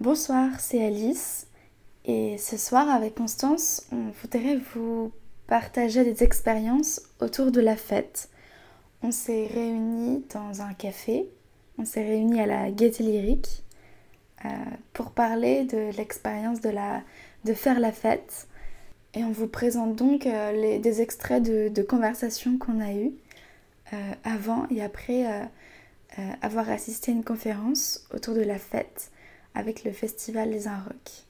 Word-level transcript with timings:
Bonsoir, 0.00 0.60
c'est 0.60 0.84
Alice. 0.84 1.48
Et 2.04 2.38
ce 2.38 2.56
soir, 2.56 2.88
avec 2.88 3.16
Constance, 3.16 3.84
on 3.90 4.12
voudrait 4.22 4.60
vous 4.72 5.10
partager 5.48 6.04
des 6.04 6.22
expériences 6.22 7.02
autour 7.20 7.50
de 7.50 7.60
la 7.60 7.74
fête. 7.74 8.28
On 9.02 9.10
s'est 9.10 9.48
réunis 9.52 10.24
dans 10.32 10.62
un 10.62 10.72
café, 10.72 11.28
on 11.78 11.84
s'est 11.84 12.04
réunis 12.04 12.40
à 12.40 12.46
la 12.46 12.70
Gaieté 12.70 13.02
Lyrique 13.02 13.64
euh, 14.44 14.48
pour 14.92 15.10
parler 15.10 15.64
de 15.64 15.90
l'expérience 15.96 16.60
de, 16.60 17.54
faire 17.54 17.80
la 17.80 17.90
fête. 17.90 18.46
Et 19.14 19.24
on 19.24 19.32
vous 19.32 19.48
présente 19.48 19.96
donc 19.96 20.26
euh, 20.26 20.78
des 20.78 21.02
extraits 21.02 21.42
de, 21.42 21.70
de 21.70 21.82
conversations 21.82 22.56
qu'on 22.56 22.78
a 22.78 22.92
eues 22.92 23.14
euh, 23.92 24.12
avant 24.22 24.68
et 24.70 24.80
après 24.80 25.26
avoir 26.40 26.70
assisté 26.70 27.10
à 27.10 27.14
une 27.16 27.24
conférence 27.24 28.06
autour 28.14 28.34
de 28.34 28.42
la 28.42 28.58
fête 28.58 29.10
avec 29.58 29.82
le 29.82 29.90
festival 29.90 30.50
Les 30.50 30.68
Rock. 30.68 31.24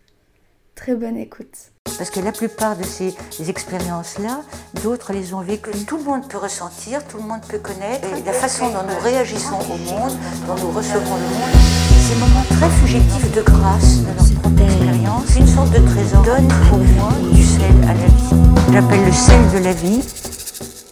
Très 0.74 0.94
bonne 0.94 1.16
écoute. 1.16 1.72
Parce 1.96 2.10
que 2.10 2.20
la 2.20 2.30
plupart 2.30 2.76
de 2.76 2.84
ces 2.84 3.14
expériences-là, 3.48 4.42
d'autres 4.84 5.14
les 5.14 5.32
ont 5.32 5.40
vécues. 5.40 5.72
Tout 5.86 5.96
le 5.96 6.04
monde 6.04 6.28
peut 6.28 6.36
ressentir, 6.36 7.04
tout 7.08 7.16
le 7.16 7.22
monde 7.22 7.40
peut 7.48 7.58
connaître. 7.58 8.06
Et 8.16 8.22
la 8.22 8.34
façon 8.34 8.68
dont 8.68 8.82
nous 8.86 8.98
réagissons 9.00 9.58
au 9.58 9.76
monde, 9.78 10.12
dont 10.46 10.54
nous 10.56 10.70
recevons 10.70 11.16
le 11.16 11.22
monde, 11.22 11.56
ces 11.98 12.14
moments 12.16 12.44
très 12.50 12.70
fugitifs 12.70 13.32
de 13.34 13.42
grâce 13.42 14.02
de 14.02 14.06
notre 14.06 14.40
propre 14.40 14.62
expérience, 14.62 15.24
c'est 15.26 15.40
une 15.40 15.48
sorte 15.48 15.70
de 15.70 15.86
trésor. 15.86 16.22
Donne 16.22 16.48
pour 16.68 16.78
moi 16.78 17.12
du 17.32 17.42
sel 17.42 17.62
à 17.84 17.94
la 17.94 18.06
vie. 18.06 18.72
J'appelle 18.72 19.04
le 19.06 19.12
sel 19.12 19.50
de 19.58 19.64
la 19.64 19.72
vie. 19.72 20.02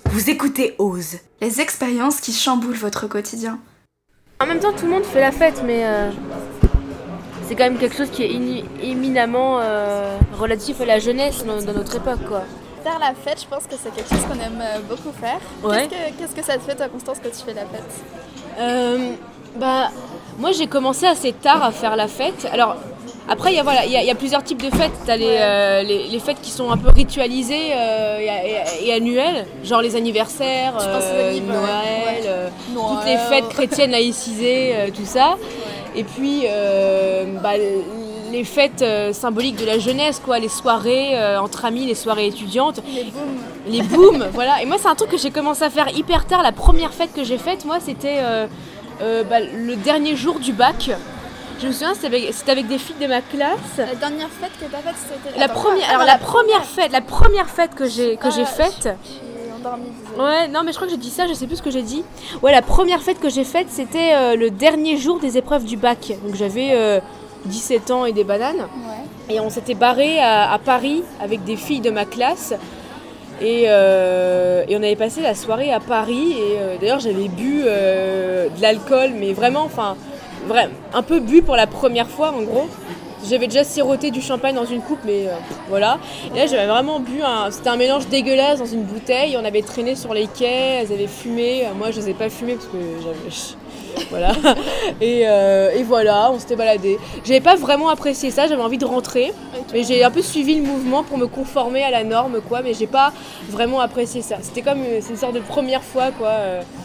Vous 0.07 0.31
écoutez 0.31 0.75
Ose. 0.79 1.19
Les 1.43 1.61
expériences 1.61 2.21
qui 2.21 2.33
chamboulent 2.33 2.77
votre 2.77 3.07
quotidien. 3.07 3.61
En 4.39 4.47
même 4.47 4.59
temps, 4.59 4.73
tout 4.73 4.85
le 4.85 4.93
monde 4.93 5.05
fait 5.05 5.21
la 5.21 5.33
fête, 5.33 5.63
mais 5.65 5.87
euh, 5.87 6.11
c'est 7.47 7.55
quand 7.55 7.65
même 7.65 7.79
quelque 7.79 7.97
chose 7.97 8.11
qui 8.11 8.23
est 8.25 8.65
éminemment 8.83 9.59
euh, 9.61 10.17
relatif 10.39 10.81
à 10.81 10.85
la 10.85 10.99
jeunesse 10.99 11.45
dans, 11.45 11.61
notre 11.73 11.97
époque. 11.97 12.27
Quoi. 12.29 12.43
Faire 12.83 12.99
la 12.99 13.15
fête, 13.15 13.41
je 13.41 13.47
pense 13.47 13.65
que 13.65 13.75
c'est 13.81 13.95
quelque 13.95 14.09
chose 14.09 14.25
qu'on 14.25 14.41
aime 14.41 14.61
euh, 14.61 14.81
beaucoup 14.89 15.13
faire. 15.13 15.39
Qu'est-ce, 16.19 16.35
que, 16.35 16.45
ça 16.45 16.57
te 16.57 16.63
fait, 16.63 16.75
toi, 16.75 16.89
Constance, 16.89 17.19
quand 17.23 17.31
tu 17.31 17.45
fais 17.45 17.55
la 17.55 17.67
fête? 17.67 18.05
Euh, 18.59 19.13
bah, 19.57 19.91
Moi, 20.39 20.53
j'ai 20.53 20.67
commencé 20.67 21.07
assez 21.07 21.33
tard 21.33 21.63
à 21.63 21.71
faire 21.71 21.97
la 21.97 22.09
fête. 22.09 22.49
Alors, 22.53 22.77
après, 23.29 23.53
il 23.53 23.57
y, 23.57 23.97
a, 23.97 24.03
y, 24.03 24.11
a, 24.11 24.15
plusieurs 24.15 24.43
types 24.43 24.63
de 24.63 24.71
fêtes. 24.71 24.93
Tu 25.05 25.11
as 25.11 25.17
les, 25.17 26.09
les, 26.09 26.19
fêtes 26.21 26.41
qui 26.41 26.51
sont 26.51 26.71
un 26.71 26.77
peu 26.77 26.91
ritualisées 26.91 27.71
et, 27.71 28.93
annuelles, 28.93 29.47
genre 29.65 29.83
les 29.83 29.97
anniversaires, 29.97 30.75
Noël, 30.75 32.53
toutes 32.73 33.05
les 33.05 33.17
fêtes 33.17 33.49
chrétiennes 33.49 33.91
laïcisées, 33.91 34.93
tout 34.95 35.07
ça. 35.07 35.37
Et 35.97 36.05
puis, 36.05 36.43
euh, 36.47 37.25
bah, 37.43 37.53
les 38.31 38.45
fêtes 38.45 38.83
euh, 38.83 39.15
symboliques 39.15 39.57
de 39.57 39.65
la 39.65 39.79
jeunesse, 39.79 40.21
quoi, 40.23 40.39
les 40.39 40.51
soirées 40.51 41.19
euh, 41.19 41.41
entre 41.41 41.65
amis, 41.65 41.87
les 41.87 41.95
soirées 41.95 42.27
étudiantes. 42.27 42.83
Les 42.87 43.05
booms. 43.05 43.39
Les 43.67 43.83
booms, 43.83 44.27
voilà. 44.33 44.63
Et 44.63 44.67
moi, 44.67 44.77
c'est 44.79 44.89
un 44.89 44.95
truc 44.95 45.11
que 45.11 45.17
j'ai 45.17 45.31
commencé 45.31 45.63
à 45.63 45.71
faire 45.71 45.89
hyper 45.97 46.27
tard. 46.27 46.43
La 46.43 46.53
première 46.53 46.93
fête 46.93 47.15
que 47.15 47.25
j'ai 47.25 47.39
faite, 47.39 47.65
moi, 47.65 47.79
c'était 47.81 48.21
bah, 49.01 49.41
le 49.41 49.75
dernier 49.77 50.17
jour 50.17 50.39
du 50.39 50.53
bac. 50.53 50.91
Je 51.59 51.69
me 51.69 51.73
souviens, 51.73 51.95
c'était 51.95 52.51
avec, 52.51 52.69
des 52.69 52.77
filles 52.77 52.97
de 53.01 53.07
ma 53.07 53.23
classe. 53.23 53.79
La 53.79 53.95
dernière 53.95 54.29
fête 54.29 54.53
que 54.61 54.71
t'as 54.71 54.79
faite, 54.79 54.95
c'était 54.99 55.39
la 55.39 55.49
première. 55.49 55.89
Alors 55.89 56.05
la, 56.05 56.19
première 56.19 56.65
fête, 56.65 56.93
la 56.93 57.01
première 57.01 57.49
fête 57.49 57.75
que 57.75 57.89
j'ai 57.89 58.19
que 58.19 58.31
j'ai 58.31 58.45
faite. 58.45 58.91
Ouais, 60.19 60.49
non, 60.49 60.63
mais 60.65 60.73
je 60.73 60.77
crois 60.77 60.87
que 60.87 60.93
j'ai 60.93 60.99
dit 60.99 61.11
ça, 61.11 61.27
je 61.27 61.35
sais 61.35 61.47
plus 61.47 61.57
ce 61.57 61.63
que 61.63 61.71
j'ai 61.71 61.83
dit. 61.83 62.05
Ouais, 62.43 62.53
la 62.53 62.63
première 62.63 63.01
fête 63.03 63.21
que 63.21 63.29
j'ai 63.29 63.45
faite, 63.45 63.67
c'était 63.71 64.15
euh, 64.15 64.37
le 64.37 64.51
dernier 64.51 64.97
jour 64.97 65.19
des 65.19 65.37
épreuves 65.37 65.65
du 65.65 65.77
bac. 65.77 66.13
Donc 66.25 66.35
j'avais 66.35 67.03
17 67.45 67.91
euh, 67.91 67.95
ans 67.95 68.05
et 68.05 68.13
des 68.13 68.25
bananes. 68.25 68.67
Et 69.29 69.41
on 69.41 69.51
s'était 69.51 69.75
barré 69.75 70.21
à, 70.21 70.59
Paris 70.65 71.03
avec 71.21 71.45
des 71.45 71.57
filles 71.57 71.81
de 71.81 71.91
ma 71.91 72.05
classe. 72.05 72.55
Euh, 73.43 74.65
et, 74.69 74.77
on 74.77 74.83
avait 74.83 74.97
passé 74.97 75.21
la 75.21 75.35
soirée 75.35 75.73
à 75.73 75.81
Paris. 75.81 76.33
Et 76.33 76.79
d'ailleurs, 76.81 77.01
j'avais 77.01 77.29
bu 77.29 77.65
de 77.65 78.63
l'alcool, 78.63 79.11
mais 79.19 79.33
vraiment, 79.33 79.65
enfin, 79.65 79.97
un 80.95 81.03
peu 81.03 81.21
bu 81.21 81.43
pour 81.43 81.57
la 81.57 81.67
première 81.67 82.09
fois 82.09 82.31
en 82.31 82.43
gros. 82.43 82.69
J'avais 83.29 83.49
déjà 83.49 83.65
siroté 83.65 84.11
du 84.11 84.21
champagne 84.21 84.55
dans 84.55 84.65
une 84.65 84.81
coupe, 84.81 85.01
mais 85.05 85.27
euh, 85.27 85.33
voilà. 85.69 85.99
Et 86.35 86.39
là, 86.39 86.47
j'avais 86.47 86.67
vraiment 86.67 87.01
bu 87.01 87.23
un. 87.23 87.51
C'était 87.51 87.71
un 87.71 87.77
mélange 87.77 88.07
dégueulasse 88.07 88.61
dans 88.61 88.67
une 88.67 88.85
bouteille. 88.85 89.37
On 89.37 89.45
avait 89.45 89.63
traîné 89.63 89.97
sur 89.97 90.15
les 90.15 90.27
quais, 90.27 90.83
elles 90.83 90.93
avaient 90.93 91.09
fumé. 91.09 91.67
Euh, 91.67 91.75
moi, 91.75 91.91
je 91.91 91.97
les 91.97 92.11
ai 92.11 92.15
pas 92.15 92.29
fumées 92.29 92.55
parce 92.55 92.67
que 92.67 92.79
j'avais. 93.03 94.09
voilà. 94.11 94.33
Euh, 95.03 95.71
et, 95.71 95.83
voilà, 95.83 96.31
on 96.33 96.39
s'était 96.39 96.57
baladé. 96.57 96.99
J'avais 97.25 97.41
pas 97.41 97.57
vraiment 97.57 97.89
apprécié 97.89 98.31
ça, 98.31 98.47
j'avais 98.47 98.63
envie 98.63 98.79
de 98.79 98.85
rentrer. 98.85 99.33
Mais 99.73 99.83
j'ai 99.83 100.05
un 100.05 100.11
peu 100.11 100.23
suivi 100.23 100.55
le 100.57 100.63
mouvement 100.63 101.03
pour 101.03 101.19
me 101.19 101.27
conformer 101.27 101.83
à 101.83 101.91
la 101.91 102.05
norme, 102.05 102.41
quoi. 102.41 102.63
Mais 102.63 102.75
j'ai 102.75 102.87
pas 102.87 103.13
vraiment 103.49 103.81
apprécié 103.81 104.23
ça. 104.23 104.37
C'était 104.43 104.63
comme 104.63 104.79
une 104.85 105.17
sorte 105.17 105.35
de 105.35 105.41
première 105.41 105.83
fois, 105.83 106.11
quoi. 106.13 106.33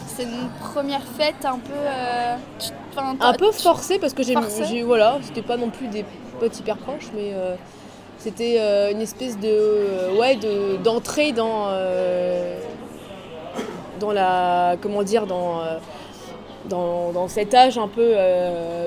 C'est 0.06 0.24
une 0.24 0.48
première 0.72 1.02
fête 1.16 1.44
un 1.44 1.58
peu. 1.58 3.02
un 3.20 3.32
peu 3.34 3.52
forcée 3.52 3.98
parce 3.98 4.14
que 4.14 4.22
j'ai. 4.22 4.82
Voilà, 4.82 5.18
c'était 5.22 5.42
pas 5.42 5.56
non 5.56 5.70
plus 5.70 5.88
des 5.88 6.04
hyper 6.46 6.76
proche, 6.76 7.10
mais 7.14 7.32
euh, 7.32 7.54
c'était 8.18 8.56
euh, 8.58 8.90
une 8.90 9.00
espèce 9.00 9.38
de 9.38 9.48
euh, 9.48 10.18
ouais 10.18 10.38
d'entrée 10.82 11.32
dans 11.32 11.68
dans 14.00 14.12
la 14.12 14.76
comment 14.80 15.02
dire 15.02 15.26
dans 15.26 15.62
dans, 16.68 17.28
cet 17.28 17.54
âge 17.54 17.78
un 17.78 17.88
peu 17.88 18.14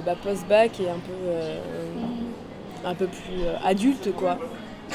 bah, 0.05 0.15
post-bac 0.23 0.79
et 0.79 0.89
un 0.89 0.99
peu 0.99 2.87
un 2.87 2.93
peu 2.93 3.07
plus 3.07 3.41
adulte 3.63 4.13
quoi. 4.15 4.37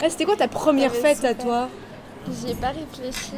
Ah, 0.02 0.08
c'était 0.08 0.24
quoi 0.24 0.36
ta 0.36 0.48
première 0.48 0.94
fête 0.94 1.24
à 1.24 1.34
toi? 1.34 1.68
J'y 2.30 2.52
ai 2.52 2.54
pas 2.54 2.68
réfléchi. 2.68 3.34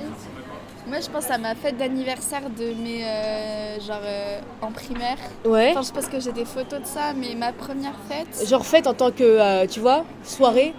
Moi, 0.92 1.00
je 1.00 1.08
pense 1.08 1.30
à 1.30 1.38
ma 1.38 1.54
fête 1.54 1.78
d'anniversaire 1.78 2.42
de 2.50 2.64
mes. 2.75 3.03
Euh, 3.03 3.80
genre 3.80 4.03
euh, 4.04 4.38
en 4.60 4.72
primaire. 4.72 5.16
Ouais. 5.42 5.70
Enfin, 5.70 5.80
je 5.80 5.91
pense 5.91 6.06
que 6.06 6.20
j'ai 6.20 6.32
des 6.32 6.44
photos 6.44 6.82
de 6.82 6.86
ça, 6.86 7.14
mais 7.16 7.34
ma 7.34 7.50
première 7.50 7.94
fête. 8.10 8.47
Genre 8.47 8.62
fête 8.66 8.86
en 8.86 8.92
tant 8.92 9.10
que, 9.10 9.22
euh, 9.22 9.66
tu 9.66 9.81
vois, 9.81 10.04
soirée 10.22 10.75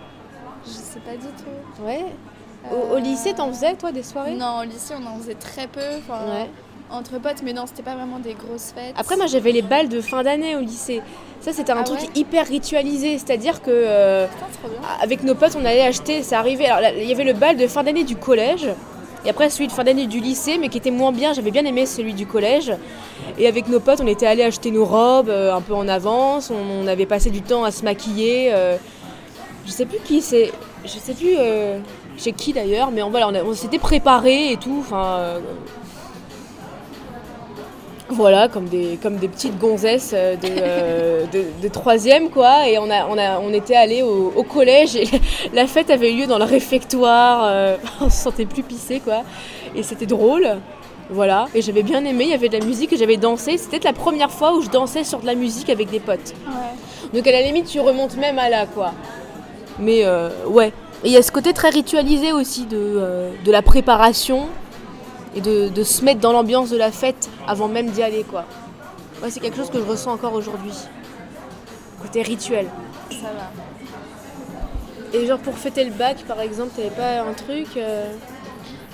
Je 0.68 0.72
sais 0.72 1.00
pas 1.00 1.14
du 1.14 1.26
tout. 1.26 1.84
Ouais. 1.84 2.06
Au, 2.92 3.00
lycée, 3.00 3.34
t'en 3.34 3.52
faisais, 3.52 3.74
toi, 3.74 3.92
des 3.92 4.04
soirées? 4.04 4.36
Non, 4.36 4.60
au 4.60 4.64
lycée, 4.66 4.94
on 5.02 5.04
en 5.08 5.18
faisait 5.18 5.34
très 5.34 5.66
peu. 5.66 5.80
Ouais. 5.80 6.48
Entre 6.92 7.18
potes, 7.18 7.42
mais 7.44 7.54
non, 7.54 7.66
c'était 7.66 7.82
pas 7.82 7.96
vraiment 7.96 8.20
des 8.20 8.36
grosses 8.36 8.72
fêtes. 8.76 8.94
Après, 8.96 9.18
moi, 9.18 9.26
j'avais 9.26 9.52
les 9.52 9.64
balles 9.64 9.90
de 9.90 10.00
fin 10.00 10.22
d'année 10.22 10.56
au 10.56 10.62
lycée. 10.62 11.02
Ça, 11.42 11.54
c'était 11.54 11.72
un 11.72 11.80
ah 11.80 11.84
truc 11.86 12.02
hyper 12.14 12.46
ritualisé. 12.46 13.18
C'est-à-dire 13.18 13.64
que. 13.64 14.28
avec 15.02 15.24
nos 15.24 15.34
potes, 15.34 15.58
on 15.60 15.66
allait 15.66 15.82
acheter. 15.82 16.22
Ça 16.22 16.38
arrivait. 16.38 16.68
Alors, 16.68 16.92
il 16.96 17.10
y 17.10 17.12
avait 17.12 17.24
le 17.24 17.34
bal 17.34 17.58
de 17.58 17.66
fin 17.66 17.82
d'année 17.82 18.04
du 18.04 18.16
collège. 18.16 18.70
Et 19.26 19.30
après 19.30 19.50
celui 19.50 19.68
de 19.68 19.72
fin 19.72 19.84
d'année 19.84 20.08
du 20.08 20.20
lycée, 20.20 20.58
mais 20.58 20.70
qui 20.70 20.78
était 20.78 20.92
moins 20.92 21.12
bien, 21.12 21.34
j'avais 21.34 21.52
bien 21.52 21.66
aimé 21.66 21.86
celui 21.86 22.14
du 22.14 22.26
collège. 22.26 22.74
Et 23.38 23.48
avec 23.48 23.68
nos 23.70 23.80
potes, 23.80 24.02
on 24.02 24.08
était 24.08 24.28
allés 24.28 24.44
acheter 24.44 24.70
nos 24.70 24.86
robes 24.86 25.30
euh, 25.30 25.54
un 25.54 25.62
peu 25.62 25.74
en 25.74 25.88
avance, 25.88 26.52
on, 26.52 26.88
avait 26.88 27.06
passé 27.06 27.30
du 27.30 27.42
temps 27.42 27.64
à 27.64 27.72
se 27.72 27.84
maquiller. 27.84 28.54
Euh. 28.54 28.78
je 29.66 29.72
sais 29.72 29.86
plus 29.86 30.00
qui 30.00 30.22
c'est, 30.22 30.52
je 30.84 30.98
sais 30.98 31.14
plus 31.14 31.36
euh, 31.38 31.80
chez 32.18 32.34
qui 32.34 32.52
d'ailleurs, 32.52 32.92
mais 32.92 33.02
on, 33.02 33.10
voilà, 33.10 33.30
on, 33.30 33.54
s'était 33.54 33.80
préparé 33.80 34.52
et 34.52 34.58
tout. 34.58 34.78
Enfin, 34.80 35.40
voilà, 38.14 38.48
comme 38.48 38.66
des, 38.66 38.98
comme 39.02 39.18
des 39.18 39.28
petites 39.28 39.58
gonzesses 39.60 40.12
euh, 40.14 40.36
euh, 40.44 41.26
de, 41.32 41.46
de, 41.62 41.68
troisième, 41.68 42.30
quoi. 42.30 42.68
Et 42.70 42.78
on, 42.78 42.90
a, 42.90 43.08
on, 43.08 43.18
a, 43.18 43.40
on 43.40 43.54
était 43.54 43.76
allés 43.76 44.02
au, 44.02 44.44
collège 44.44 44.96
et 44.96 45.08
la 45.54 45.68
fête 45.68 45.90
avait 45.90 46.14
eu 46.14 46.22
lieu 46.22 46.28
dans 46.28 46.38
le 46.38 46.46
réfectoire. 46.46 47.44
Euh, 47.46 47.78
on 48.02 48.10
se 48.10 48.18
sentait 48.18 48.46
plus 48.46 48.64
pissé, 48.64 49.00
quoi. 49.00 49.24
Et 49.76 49.84
c'était 49.84 50.06
drôle. 50.06 50.48
Voilà, 51.10 51.48
et 51.54 51.62
j'avais 51.62 51.84
bien 51.84 52.04
aimé, 52.06 52.24
il 52.24 52.30
y 52.30 52.34
avait 52.34 52.48
de 52.48 52.58
la 52.58 52.66
musique 52.66 52.94
et 52.94 52.98
j'avais 52.98 53.18
dansé. 53.18 53.58
C'était 53.58 53.80
la 53.80 53.94
première 53.94 54.32
fois 54.32 54.56
où 54.56 54.62
je 54.62 54.70
dansais 54.70 55.04
sur 55.04 55.20
de 55.20 55.26
la 55.26 55.36
musique 55.36 55.70
avec 55.70 55.92
des 55.92 56.00
potes. 56.00 56.34
Donc 57.14 57.28
à 57.28 57.32
la 57.32 57.42
limite, 57.42 57.66
tu 57.66 57.82
remontes 57.82 58.16
même 58.16 58.40
à 58.40 58.50
là, 58.50 58.66
quoi. 58.66 58.94
Mais 59.80 60.06
ouais. 60.48 60.72
Et 61.04 61.08
il 61.08 61.12
y 61.12 61.18
a 61.18 61.22
ce 61.22 61.32
côté 61.32 61.52
très 61.52 61.70
ritualisé 61.70 62.32
aussi 62.32 62.66
de, 62.66 63.30
de 63.44 63.52
la 63.52 63.62
préparation 63.62 64.48
et 65.36 65.42
de, 65.42 65.84
se 65.84 66.04
mettre 66.04 66.20
dans 66.20 66.32
l'ambiance 66.32 66.70
de 66.70 66.78
la 66.78 66.92
fête 66.92 67.30
avant 67.48 67.68
même 67.68 67.90
d'y 67.90 68.04
aller 68.04 68.24
quoi. 68.24 68.46
Ouais, 69.22 69.30
c'est 69.30 69.40
quelque 69.40 69.58
chose 69.58 69.70
que 69.70 69.80
je 69.80 69.84
ressens 69.86 70.12
encore 70.12 70.34
aujourd'hui. 70.34 70.74
Côté 72.02 72.22
rituel. 72.22 72.68
Ça 73.10 73.28
va. 73.28 73.52
Et 75.18 75.26
genre 75.26 75.40
pour 75.40 75.58
fêter 75.58 75.84
le 75.84 75.92
bac 75.92 76.24
par 76.28 76.42
exemple, 76.42 76.72
t'avais 76.76 76.90
pas 76.90 77.22
un 77.22 77.34
truc 77.34 77.68
euh? 77.78 78.12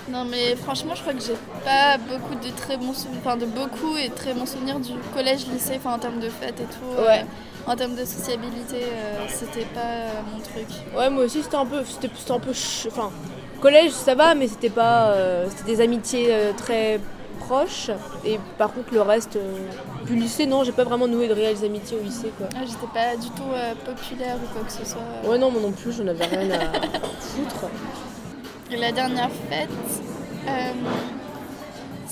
Non 0.10 0.26
mais 0.26 0.56
franchement 0.56 0.96
je 0.96 1.02
crois 1.02 1.14
que 1.14 1.22
j'ai 1.22 1.36
pas 1.64 1.98
beaucoup 1.98 2.36
de 2.36 2.50
très 2.56 2.78
bons 2.78 2.94
souvenirs, 2.94 3.22
enfin 3.24 3.38
de 3.38 3.46
beaucoup 3.46 3.96
et 3.98 4.10
très 4.10 4.34
bons 4.34 4.46
souvenirs 4.46 4.80
du 4.80 4.94
collège, 5.14 5.46
lycée, 5.48 5.76
enfin 5.78 5.94
en 5.94 6.00
termes 6.00 6.20
de 6.20 6.30
fête 6.30 6.60
et 6.60 6.64
tout. 6.64 7.04
Ouais. 7.04 7.26
en 7.68 7.76
termes 7.76 7.96
de 7.96 8.06
sociabilité, 8.06 8.84
euh, 8.84 9.26
c'était 9.28 9.68
pas 9.74 10.22
mon 10.32 10.40
truc. 10.40 10.68
Ouais 10.98 11.10
moi 11.10 11.26
aussi 11.26 11.44
c'était 11.44 11.58
un 11.58 11.66
peu, 11.66 11.84
c'était 11.86 12.10
un 12.34 12.40
peu, 12.40 12.52
enfin 12.88 13.12
Collège, 13.62 13.92
ça 13.92 14.16
va, 14.16 14.36
mais 14.36 14.48
c'était 14.48 14.70
pas, 14.70 15.10
euh, 15.12 15.46
c'était 15.50 15.76
des 15.76 15.82
amitiés 15.82 16.28
euh, 16.30 16.54
très 16.56 17.00
proches. 17.40 17.90
Et 18.26 18.40
par 18.58 18.72
contre, 18.72 18.94
le 18.94 19.02
reste, 19.02 19.36
euh, 19.36 19.58
puis 20.06 20.16
lycée, 20.16 20.46
non, 20.46 20.64
j'ai 20.64 20.72
pas 20.72 20.86
vraiment 20.86 21.08
noué 21.08 21.28
de 21.28 21.34
réelles 21.34 21.64
amitiés 21.66 21.98
au 22.00 22.04
lycée, 22.04 22.32
quoi. 22.38 22.48
Ah, 22.56 22.60
J'étais 22.66 22.88
pas 22.94 23.18
du 23.18 23.30
tout 23.32 23.44
populaire 23.86 24.38
ou 24.38 24.54
quoi 24.54 24.66
que 24.66 24.72
ce 24.72 24.86
soit. 24.86 25.02
Ouais, 25.30 25.38
non, 25.38 25.52
moi 25.52 25.62
non 25.62 25.72
plus, 25.72 25.92
j'en 25.92 26.08
avais 26.08 26.26
rien 26.26 26.50
à 26.52 26.60
foutre. 27.20 27.66
Et 28.72 28.78
la 28.78 28.92
dernière 28.92 29.30
fête, 29.50 29.70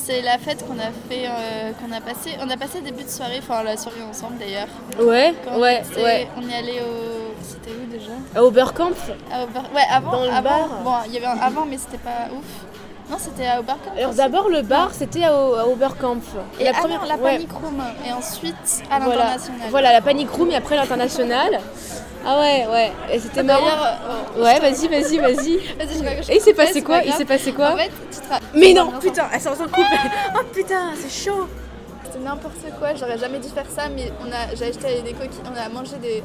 c'est 0.08 0.22
la 0.22 0.38
fête 0.38 0.66
qu'on 0.66 0.80
a 0.80 0.90
fait, 1.10 1.28
euh, 1.28 1.72
qu'on 1.74 1.92
a 1.94 2.00
passé. 2.00 2.38
On 2.42 2.50
a 2.50 2.56
passé 2.58 2.80
début 2.82 3.04
de 3.04 3.10
soirée, 3.10 3.40
enfin 3.40 3.62
la 3.64 3.76
soirée 3.76 4.02
ensemble 4.10 4.38
d'ailleurs. 4.38 4.68
Ouais, 5.00 5.34
Quand 5.44 5.60
ouais, 5.60 5.84
on 5.98 6.02
ouais. 6.04 6.28
On 6.38 6.50
est 6.50 6.56
allé 6.56 6.80
au. 6.82 7.34
C'était 7.44 7.72
où 7.72 7.86
déjà 7.92 8.12
À 8.36 8.44
Oberkampf 8.44 9.12
À 9.32 9.44
Ober- 9.44 9.70
Ouais, 9.76 9.82
avant. 9.92 10.12
Dans 10.12 10.24
le 10.24 10.30
avant, 10.30 10.42
bar 10.44 10.68
Bon, 10.84 10.94
il 11.08 11.14
y 11.14 11.18
avait 11.18 11.26
un 11.28 11.38
avant, 11.40 11.66
mais 11.66 11.78
c'était 11.78 11.98
pas 11.98 12.28
ouf. 12.34 12.46
Non, 13.10 13.18
c'était 13.20 13.46
à 13.48 13.60
Oberkampf. 13.60 13.98
Alors 13.98 14.14
d'abord, 14.14 14.50
le 14.50 14.62
bar, 14.64 14.90
c'était 14.94 15.24
à, 15.24 15.30
à 15.32 15.66
Oberkampf. 15.68 16.26
Et 16.60 16.64
la 16.66 16.72
ah 16.76 16.80
première 16.80 17.02
non, 17.02 17.08
la 17.08 17.16
ouais. 17.16 17.34
Panic 17.34 17.52
Room. 17.52 17.82
Et 18.06 18.12
ensuite 18.12 18.84
à 18.92 19.00
Voilà, 19.00 19.16
l'international. 19.18 19.68
voilà, 19.70 19.92
la 19.94 20.02
Panic 20.02 20.30
Room 20.32 20.52
et 20.52 20.56
après 20.56 20.76
l'international. 20.76 21.60
Ah 22.30 22.40
ouais, 22.42 22.68
ouais. 22.70 22.92
Et 23.12 23.20
c'était 23.20 23.40
Ah, 23.40 23.44
marrant. 23.44 23.66
D'ailleurs, 23.66 24.00
euh, 24.38 24.44
Ouais, 24.44 24.60
vas-y, 24.60 24.88
vas-y, 24.90 25.18
vas-y. 25.18 25.54
Et 26.30 26.36
il 26.36 26.42
s'est 26.42 26.54
passé 26.54 26.82
quoi 26.84 27.02
Il 27.04 27.14
s'est 27.14 27.26
passé 27.26 27.54
quoi 27.54 27.72
En 27.74 27.78
fait, 27.78 27.90
tu 28.12 28.20
te 28.20 28.30
ra- 28.30 28.40
Mais 28.54 28.74
non, 28.74 28.92
putain, 29.00 29.28
elle 29.34 29.40
s'en 29.42 29.56
couper. 29.56 29.82
Oh 30.36 30.44
putain, 30.54 30.92
c'est 30.96 31.26
chaud. 31.26 31.48
C'était 32.04 32.20
n'importe 32.20 32.56
quoi, 32.80 32.90
j'aurais 32.96 33.18
jamais 33.18 33.40
dû 33.40 33.48
faire 33.50 33.66
ça, 33.74 33.84
mais 33.94 34.12
on 34.22 34.28
a, 34.32 34.56
j'ai 34.56 34.66
acheté 34.66 35.02
des 35.02 35.14
coquillettes, 35.14 35.42
on 35.52 35.58
a 35.58 35.70
mangé 35.70 35.96
des. 36.02 36.22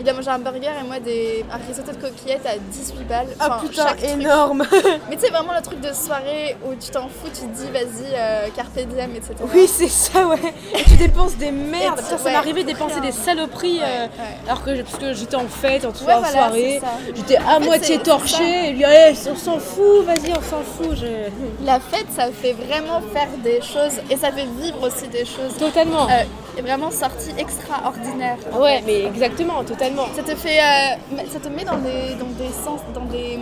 Il 0.00 0.08
a 0.08 0.12
mangé 0.12 0.28
un 0.28 0.38
burger 0.38 0.70
et 0.80 0.86
moi 0.86 0.98
des, 1.00 1.44
un 1.50 1.56
risotto 1.68 1.92
de 1.92 1.96
coquillettes 1.96 2.46
à 2.46 2.56
18 2.58 3.04
balles. 3.08 3.26
Ah 3.40 3.46
Enfin, 3.58 3.66
putain, 3.68 3.86
chaque 3.88 3.98
truc. 3.98 4.10
énorme. 4.10 4.64
Mais 5.08 5.16
tu 5.16 5.22
sais, 5.22 5.30
vraiment 5.30 5.52
le 5.56 5.62
truc 5.62 5.80
de 5.80 5.92
soirée 5.92 6.56
où 6.66 6.74
tu 6.74 6.90
t'en 6.90 7.08
fous, 7.08 7.28
tu 7.32 7.42
te 7.42 7.54
dis 7.56 7.70
vas-y, 7.72 8.12
euh, 8.14 8.48
carpe 8.54 8.74
diem, 8.76 9.14
etc. 9.14 9.34
Oui, 9.54 9.66
c'est 9.68 9.88
ça, 9.88 10.26
ouais. 10.26 10.38
Et 10.78 10.82
tu 10.84 10.96
dépenses 10.96 11.36
des 11.36 11.50
merdes. 11.50 11.96
Tu- 11.98 12.04
Putain, 12.04 12.18
ça 12.18 12.24
ouais, 12.24 12.32
m'arrivait 12.32 12.62
de 12.62 12.68
dépenser 12.68 13.00
des 13.00 13.12
saloperies. 13.12 13.80
euh, 13.82 14.04
Ouais. 14.04 14.10
Alors 14.46 14.62
que 14.64 14.82
parce 14.82 14.96
que 14.98 15.12
j'étais 15.14 15.36
en 15.36 15.48
fête, 15.48 15.84
en, 15.84 15.88
Ouais, 15.88 16.12
en 16.14 16.18
voilà, 16.20 16.28
soirée, 16.28 16.80
j'étais 17.14 17.36
à 17.36 17.58
fait, 17.58 17.64
moitié 17.64 17.98
torchée, 17.98 18.70
et 18.70 18.72
puis 18.74 18.84
allez, 18.84 19.14
on 19.30 19.36
s'en 19.36 19.58
fout, 19.58 20.04
vas-y, 20.04 20.30
on 20.32 20.42
s'en 20.42 20.62
fout. 20.62 20.96
je- 20.96 21.64
La 21.64 21.80
fête, 21.80 22.06
ça 22.14 22.26
fait 22.32 22.52
vraiment 22.52 23.00
faire 23.12 23.28
des 23.42 23.60
choses 23.62 23.98
et 24.10 24.16
ça 24.16 24.30
fait 24.32 24.46
vivre 24.60 24.82
aussi 24.86 25.08
des 25.08 25.24
choses. 25.24 25.56
Totalement. 25.58 26.06
Euh, 26.08 26.22
et 26.56 26.62
vraiment 26.62 26.90
sorties 26.90 27.30
extraordinaires. 27.38 28.36
en 28.52 28.60
ouais, 28.60 28.78
fait. 28.78 28.84
mais 28.86 29.04
exactement, 29.04 29.64
totalement. 29.64 30.06
Ça 30.14 30.22
te 30.22 30.34
fait, 30.36 30.58
euh, 30.58 31.16
ça 31.32 31.40
te 31.40 31.48
met 31.48 31.64
dans 31.64 31.78
des, 31.78 32.14
dans 32.18 32.26
des 32.38 32.52
sens, 32.52 32.80
dans 32.94 33.04
des, 33.06 33.38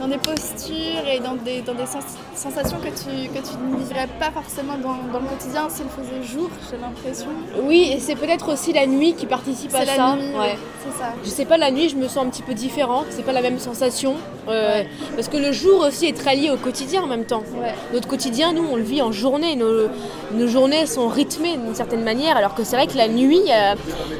dans 0.00 0.08
des 0.08 0.18
postures 0.18 1.06
et 1.12 1.20
dans 1.20 1.34
des, 1.34 1.60
dans 1.62 1.74
des 1.74 1.86
sens- 1.86 2.16
sensations 2.34 2.78
que 2.78 2.88
tu, 2.88 3.28
que 3.28 3.38
tu 3.46 3.54
ne 3.70 3.76
vivrais 3.76 4.08
pas 4.18 4.30
forcément 4.30 4.74
dans, 4.82 5.12
dans 5.12 5.20
le 5.20 5.26
quotidien 5.28 5.68
s'il 5.68 5.86
faisait 5.86 6.22
jour, 6.22 6.48
j'ai 6.70 6.76
l'impression. 6.78 7.28
Oui, 7.62 7.90
et 7.92 8.00
c'est 8.00 8.14
peut-être 8.16 8.52
aussi 8.52 8.72
la 8.72 8.86
nuit 8.86 9.14
qui 9.14 9.26
participe 9.26 9.74
à 9.74 9.80
C'est 9.80 9.86
ça. 9.86 9.96
la 9.96 10.16
nuit, 10.16 10.34
ouais. 10.36 10.56
c'est 10.84 10.98
ça. 10.98 11.12
Je 11.22 11.28
sais 11.28 11.44
pas, 11.44 11.56
la 11.58 11.70
nuit, 11.70 11.88
je 11.88 11.96
me 11.96 12.08
sens 12.08 12.24
un 12.24 12.28
petit 12.30 12.42
peu 12.42 12.54
différente, 12.54 13.06
c'est 13.10 13.24
pas 13.24 13.32
la 13.32 13.42
même 13.42 13.58
sensation. 13.58 14.14
euh, 14.48 14.64
Ouais. 14.64 14.88
Parce 15.14 15.28
que 15.28 15.36
le 15.36 15.52
jour 15.52 15.80
aussi 15.86 16.06
est 16.06 16.16
très 16.16 16.34
lié 16.36 16.50
au 16.50 16.56
quotidien 16.56 17.02
en 17.02 17.06
même 17.06 17.24
temps. 17.24 17.42
Ouais. 17.60 17.74
Notre 17.92 18.08
quotidien, 18.08 18.52
nous, 18.52 18.66
on 18.70 18.76
le 18.76 18.82
vit 18.82 19.02
en 19.02 19.12
journée. 19.12 19.56
Nos, 19.56 19.88
nos 20.32 20.46
journées 20.46 20.86
sont 20.86 21.08
rythmées 21.08 21.56
d'une 21.56 21.74
certaine 21.74 22.02
manière, 22.02 22.36
alors 22.36 22.53
que 22.54 22.64
c'est 22.64 22.76
vrai 22.76 22.86
que 22.86 22.96
la 22.96 23.08
nuit, 23.08 23.42
euh, 23.50 23.74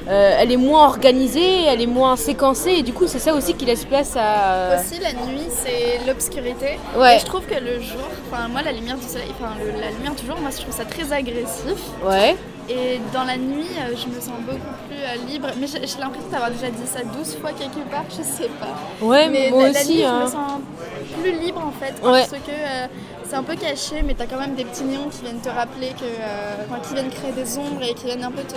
euh, 0.08 0.36
elle 0.38 0.52
est 0.52 0.56
moins 0.56 0.84
organisée, 0.86 1.64
elle 1.66 1.80
est 1.80 1.86
moins 1.86 2.16
séquencée, 2.16 2.72
et 2.72 2.82
du 2.82 2.92
coup, 2.92 3.06
c'est 3.06 3.18
ça 3.18 3.34
aussi 3.34 3.54
qui 3.54 3.64
laisse 3.64 3.84
place 3.84 4.14
à. 4.16 4.76
Aussi, 4.80 5.00
la 5.00 5.12
nuit, 5.12 5.46
c'est 5.50 6.06
l'obscurité. 6.06 6.78
Ouais. 6.96 7.16
Et 7.16 7.18
je 7.20 7.24
trouve 7.26 7.46
que 7.46 7.54
le 7.54 7.80
jour, 7.80 8.08
enfin, 8.30 8.48
moi, 8.48 8.62
la 8.62 8.72
lumière 8.72 8.96
du 8.96 9.06
soleil, 9.06 9.28
enfin, 9.38 9.52
le- 9.58 9.80
la 9.80 9.90
lumière 9.90 10.14
du 10.14 10.26
jour, 10.26 10.36
moi, 10.40 10.50
je 10.50 10.62
trouve 10.62 10.74
ça 10.74 10.84
très 10.84 11.12
agressif. 11.12 11.78
Ouais. 12.04 12.36
Et 12.68 12.98
dans 13.12 13.24
la 13.24 13.36
nuit, 13.36 13.66
euh, 13.78 13.94
je 13.94 14.06
me 14.08 14.18
sens 14.18 14.40
beaucoup 14.40 14.74
plus 14.88 14.96
euh, 14.96 15.30
libre. 15.30 15.48
Mais 15.60 15.66
j'ai 15.66 15.80
l'impression 16.00 16.30
d'avoir 16.32 16.50
déjà 16.50 16.68
dit 16.70 16.86
ça 16.86 17.00
12 17.04 17.36
fois 17.36 17.50
quelque 17.52 17.86
part, 17.90 18.04
je 18.10 18.22
sais 18.22 18.48
pas. 18.58 19.04
Ouais, 19.04 19.28
Mais 19.28 19.50
moi 19.50 19.64
la, 19.64 19.72
la 19.72 19.80
aussi. 19.80 19.94
nuit, 19.96 20.04
hein. 20.04 20.20
je 20.20 20.24
me 20.24 20.30
sens 20.30 20.60
plus 21.22 21.32
libre 21.32 21.62
en 21.62 21.72
fait, 21.78 21.92
Ouais. 22.02 22.20
parce 22.20 22.30
que 22.30 22.50
euh, 22.50 22.86
c'est 23.34 23.40
un 23.40 23.42
peu 23.42 23.56
caché, 23.56 24.02
mais 24.06 24.14
t'as 24.14 24.26
quand 24.26 24.38
même 24.38 24.54
des 24.54 24.64
petits 24.64 24.84
néons 24.84 25.08
qui 25.10 25.22
viennent 25.22 25.40
te 25.40 25.48
rappeler 25.48 25.88
que, 25.88 26.04
euh, 26.04 26.54
enfin, 26.70 26.78
qui 26.86 26.94
viennent 26.94 27.10
créer 27.10 27.32
des 27.32 27.58
ombres 27.58 27.82
et 27.82 27.92
qui 27.94 28.04
viennent 28.06 28.22
un 28.22 28.30
peu 28.30 28.42
te, 28.44 28.54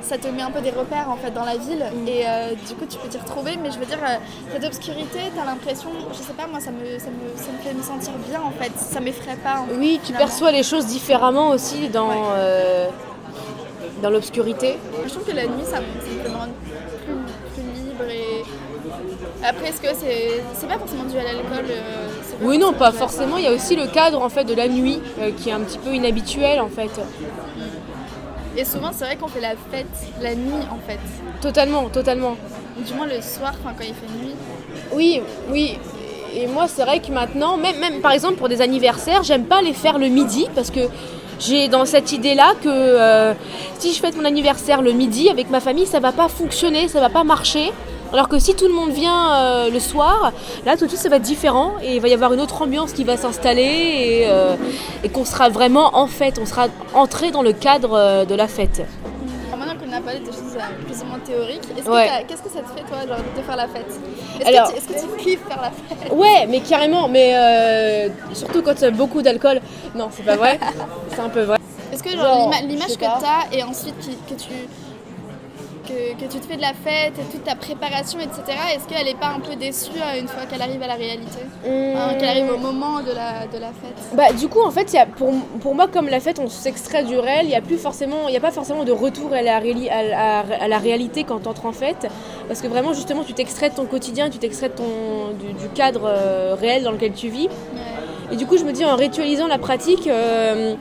ça 0.00 0.16
te 0.16 0.26
met 0.28 0.40
un 0.40 0.50
peu 0.50 0.62
des 0.62 0.70
repères 0.70 1.10
en 1.10 1.16
fait 1.16 1.30
dans 1.32 1.44
la 1.44 1.58
ville. 1.58 1.84
Mm. 1.92 2.08
Et 2.08 2.22
euh, 2.26 2.54
du 2.66 2.74
coup, 2.76 2.86
tu 2.88 2.96
peux 2.96 3.08
t'y 3.08 3.18
retrouver. 3.18 3.58
Mais 3.62 3.70
je 3.70 3.78
veux 3.78 3.84
dire, 3.84 3.98
euh, 4.02 4.16
cette 4.54 4.64
obscurité, 4.64 5.18
t'as 5.36 5.44
l'impression, 5.44 5.90
je 6.12 6.16
sais 6.16 6.32
pas, 6.32 6.46
moi, 6.46 6.60
ça 6.60 6.70
me, 6.70 6.98
ça 6.98 7.08
me, 7.10 7.36
ça 7.36 7.52
me 7.52 7.58
fait 7.62 7.74
me 7.74 7.82
sentir 7.82 8.12
bien 8.26 8.40
en 8.40 8.52
fait. 8.52 8.72
Ça 8.78 9.00
m'effraie 9.00 9.36
pas. 9.36 9.60
en 9.60 9.66
fait, 9.66 9.74
Oui, 9.76 9.98
tu 10.00 10.06
finalement. 10.06 10.26
perçois 10.28 10.50
les 10.50 10.62
choses 10.62 10.86
différemment 10.86 11.50
aussi 11.50 11.88
dans, 11.88 12.08
Ouais. 12.08 12.16
euh, 12.38 12.88
dans 14.02 14.08
l'obscurité. 14.08 14.78
Je 15.04 15.10
trouve 15.10 15.24
que 15.26 15.36
la 15.36 15.44
nuit, 15.44 15.64
ça 15.64 15.80
me, 15.80 15.84
ça 16.00 16.08
me 16.10 16.22
fait 16.22 16.28
me 16.30 16.36
rendre 16.36 16.52
plus, 17.04 17.62
plus 17.62 17.82
libre 17.84 18.04
et. 18.10 18.44
Après, 19.46 19.68
est-ce 19.68 19.80
que 19.80 19.88
c'est 19.94 20.42
c'est 20.54 20.66
pas 20.66 20.78
forcément 20.78 21.04
dû 21.04 21.16
à 21.18 21.22
l'alcool 21.22 21.64
euh, 21.70 22.08
Oui, 22.42 22.58
non, 22.58 22.72
pas 22.72 22.92
forcément. 22.92 23.36
Il 23.36 23.44
y 23.44 23.46
a 23.46 23.52
aussi 23.52 23.76
le 23.76 23.86
cadre 23.86 24.22
en 24.22 24.28
fait 24.28 24.44
de 24.44 24.54
la 24.54 24.68
nuit 24.68 24.98
euh, 25.20 25.30
qui 25.36 25.50
est 25.50 25.52
un 25.52 25.60
petit 25.60 25.78
peu 25.78 25.94
inhabituel 25.94 26.60
en 26.60 26.68
fait. 26.68 26.90
Et 28.56 28.64
souvent, 28.64 28.90
c'est 28.92 29.04
vrai 29.04 29.16
qu'on 29.16 29.28
fait 29.28 29.40
la 29.40 29.54
fête 29.70 29.86
la 30.20 30.34
nuit 30.34 30.64
en 30.70 30.78
fait. 30.86 30.98
Totalement, 31.40 31.88
totalement. 31.88 32.36
Du 32.86 32.94
moins 32.94 33.06
le 33.06 33.20
soir, 33.20 33.52
quand 33.62 33.72
il 33.80 33.94
fait 33.94 34.24
nuit. 34.24 34.34
Oui, 34.92 35.20
oui. 35.50 35.78
Et 36.34 36.46
moi, 36.46 36.66
c'est 36.68 36.82
vrai 36.82 37.00
que 37.00 37.12
maintenant, 37.12 37.56
même, 37.56 37.78
même 37.78 38.00
par 38.00 38.12
exemple 38.12 38.36
pour 38.36 38.48
des 38.48 38.60
anniversaires, 38.62 39.22
j'aime 39.22 39.44
pas 39.44 39.62
les 39.62 39.72
faire 39.72 39.98
le 39.98 40.08
midi 40.08 40.46
parce 40.54 40.70
que 40.70 40.80
j'ai 41.38 41.68
dans 41.68 41.84
cette 41.84 42.12
idée-là 42.12 42.54
que 42.62 42.68
euh, 42.68 43.34
si 43.78 43.92
je 43.92 44.00
fête 44.00 44.16
mon 44.16 44.24
anniversaire 44.24 44.82
le 44.82 44.92
midi 44.92 45.28
avec 45.28 45.50
ma 45.50 45.60
famille, 45.60 45.86
ça 45.86 46.00
va 46.00 46.12
pas 46.12 46.28
fonctionner, 46.28 46.88
ça 46.88 47.00
va 47.00 47.08
pas 47.08 47.24
marcher. 47.24 47.72
Alors 48.12 48.28
que 48.28 48.38
si 48.40 48.54
tout 48.56 48.66
le 48.66 48.74
monde 48.74 48.90
vient 48.90 49.32
euh, 49.34 49.70
le 49.70 49.78
soir, 49.78 50.32
là 50.66 50.76
tout 50.76 50.84
de 50.84 50.88
suite 50.90 51.00
ça 51.00 51.08
va 51.08 51.16
être 51.16 51.22
différent 51.22 51.74
et 51.82 51.94
il 51.96 52.00
va 52.00 52.08
y 52.08 52.12
avoir 52.12 52.32
une 52.32 52.40
autre 52.40 52.60
ambiance 52.62 52.92
qui 52.92 53.04
va 53.04 53.16
s'installer 53.16 53.62
et, 53.62 54.26
euh, 54.28 54.56
et 55.04 55.08
qu'on 55.08 55.24
sera 55.24 55.48
vraiment 55.48 55.96
en 55.96 56.06
fête, 56.08 56.38
on 56.42 56.46
sera 56.46 56.66
entré 56.94 57.30
dans 57.30 57.42
le 57.42 57.52
cadre 57.52 57.94
euh, 57.94 58.24
de 58.24 58.34
la 58.34 58.48
fête. 58.48 58.82
Alors 59.46 59.58
maintenant 59.60 59.74
qu'on 59.80 59.92
a 59.96 60.00
parlé 60.00 60.18
de 60.20 60.26
choses 60.26 60.58
plus 60.86 61.02
ou 61.02 61.04
moins 61.06 61.20
théoriques, 61.20 61.62
Ouais. 61.88 62.08
qu'est-ce 62.26 62.42
que 62.42 62.48
ça 62.48 62.60
te 62.60 62.68
fait 62.76 62.84
toi 62.84 62.98
genre, 63.06 63.24
de 63.36 63.42
faire 63.42 63.56
la 63.56 63.68
fête? 63.68 63.86
Est-ce 64.40 64.50
que, 64.50 64.80
tu- 64.80 64.92
que 64.94 65.00
tu 65.18 65.22
kiffes 65.24 65.46
faire 65.48 65.60
la 65.62 65.70
fête? 65.70 66.12
Ouais, 66.12 66.46
mais 66.48 66.60
carrément, 66.60 67.06
mais 67.08 67.32
euh, 67.36 68.08
surtout 68.34 68.62
quand 68.62 68.74
il 68.78 68.82
y 68.82 68.86
a 68.86 68.90
beaucoup 68.90 69.22
d'alcool. 69.22 69.60
Non, 69.94 70.08
c'est 70.10 70.24
pas 70.24 70.36
vrai, 70.36 70.58
c'est 71.14 71.20
un 71.20 71.28
peu 71.28 71.42
vrai. 71.42 71.58
Est-ce 71.92 72.02
que 72.02 72.08
l'image 72.66 72.96
que 72.96 73.04
pas. 73.04 73.18
t'as 73.20 73.56
et 73.56 73.62
ensuite 73.62 73.94
que 74.28 74.34
tu 74.34 74.48
que, 75.90 76.24
que 76.24 76.32
tu 76.32 76.38
te 76.38 76.46
fais 76.46 76.56
de 76.56 76.60
la 76.62 76.72
fête 76.74 77.14
et 77.18 77.32
toute 77.32 77.44
ta 77.44 77.54
préparation, 77.54 78.18
etc. 78.20 78.42
Est-ce 78.74 78.86
qu'elle 78.86 79.08
est 79.08 79.18
pas 79.18 79.28
un 79.36 79.40
peu 79.40 79.56
déçue 79.56 79.90
euh, 79.96 80.20
une 80.20 80.28
fois 80.28 80.46
qu'elle 80.46 80.62
arrive 80.62 80.82
à 80.82 80.86
la 80.86 80.94
réalité 80.94 81.38
Hein, 81.66 82.14
Qu'elle 82.18 82.28
arrive 82.28 82.50
au 82.52 82.58
moment 82.58 83.00
de 83.00 83.12
la, 83.12 83.46
de 83.46 83.58
la 83.58 83.68
fête? 83.68 83.96
Bah 84.14 84.32
du 84.32 84.48
coup 84.48 84.60
en 84.62 84.70
fait 84.70 84.92
y 84.92 84.98
a, 84.98 85.06
pour, 85.06 85.32
pour 85.60 85.74
moi 85.74 85.88
comme 85.88 86.08
la 86.08 86.20
fête 86.20 86.38
on 86.38 86.48
s'extrait 86.48 87.04
du 87.04 87.18
réel, 87.18 87.40
il 87.44 87.48
n'y 87.48 87.54
a 87.56 87.60
plus 87.60 87.76
forcément, 87.78 88.28
il 88.28 88.34
y 88.34 88.36
a 88.36 88.40
pas 88.40 88.50
forcément 88.52 88.84
de 88.84 88.92
retour 88.92 89.32
à 89.32 89.42
la, 89.42 89.58
réali- 89.60 89.90
à, 89.90 90.02
la- 90.02 90.38
à 90.64 90.68
la 90.68 90.78
réalité 90.78 91.24
quand 91.24 91.40
tu 91.40 91.48
entres 91.48 91.66
en 91.66 91.72
fête. 91.72 92.06
Parce 92.48 92.60
que 92.62 92.66
vraiment 92.68 92.92
justement 92.94 93.22
tu 93.24 93.32
t'extrais 93.34 93.70
de 93.70 93.74
ton 93.74 93.84
quotidien, 93.86 94.30
tu 94.30 94.38
t'extrais 94.38 94.70
du, 94.70 95.52
du 95.52 95.68
cadre 95.74 96.02
euh, 96.06 96.54
réel 96.58 96.82
dans 96.82 96.92
lequel 96.92 97.12
tu 97.12 97.28
vis. 97.28 97.48
Et 98.32 98.36
du 98.36 98.46
coup 98.46 98.56
je 98.58 98.64
me 98.64 98.72
dis 98.72 98.84
en 98.84 98.96
ritualisant 98.96 99.46
la 99.48 99.58
pratique 99.58 100.06
euh, 100.06 100.74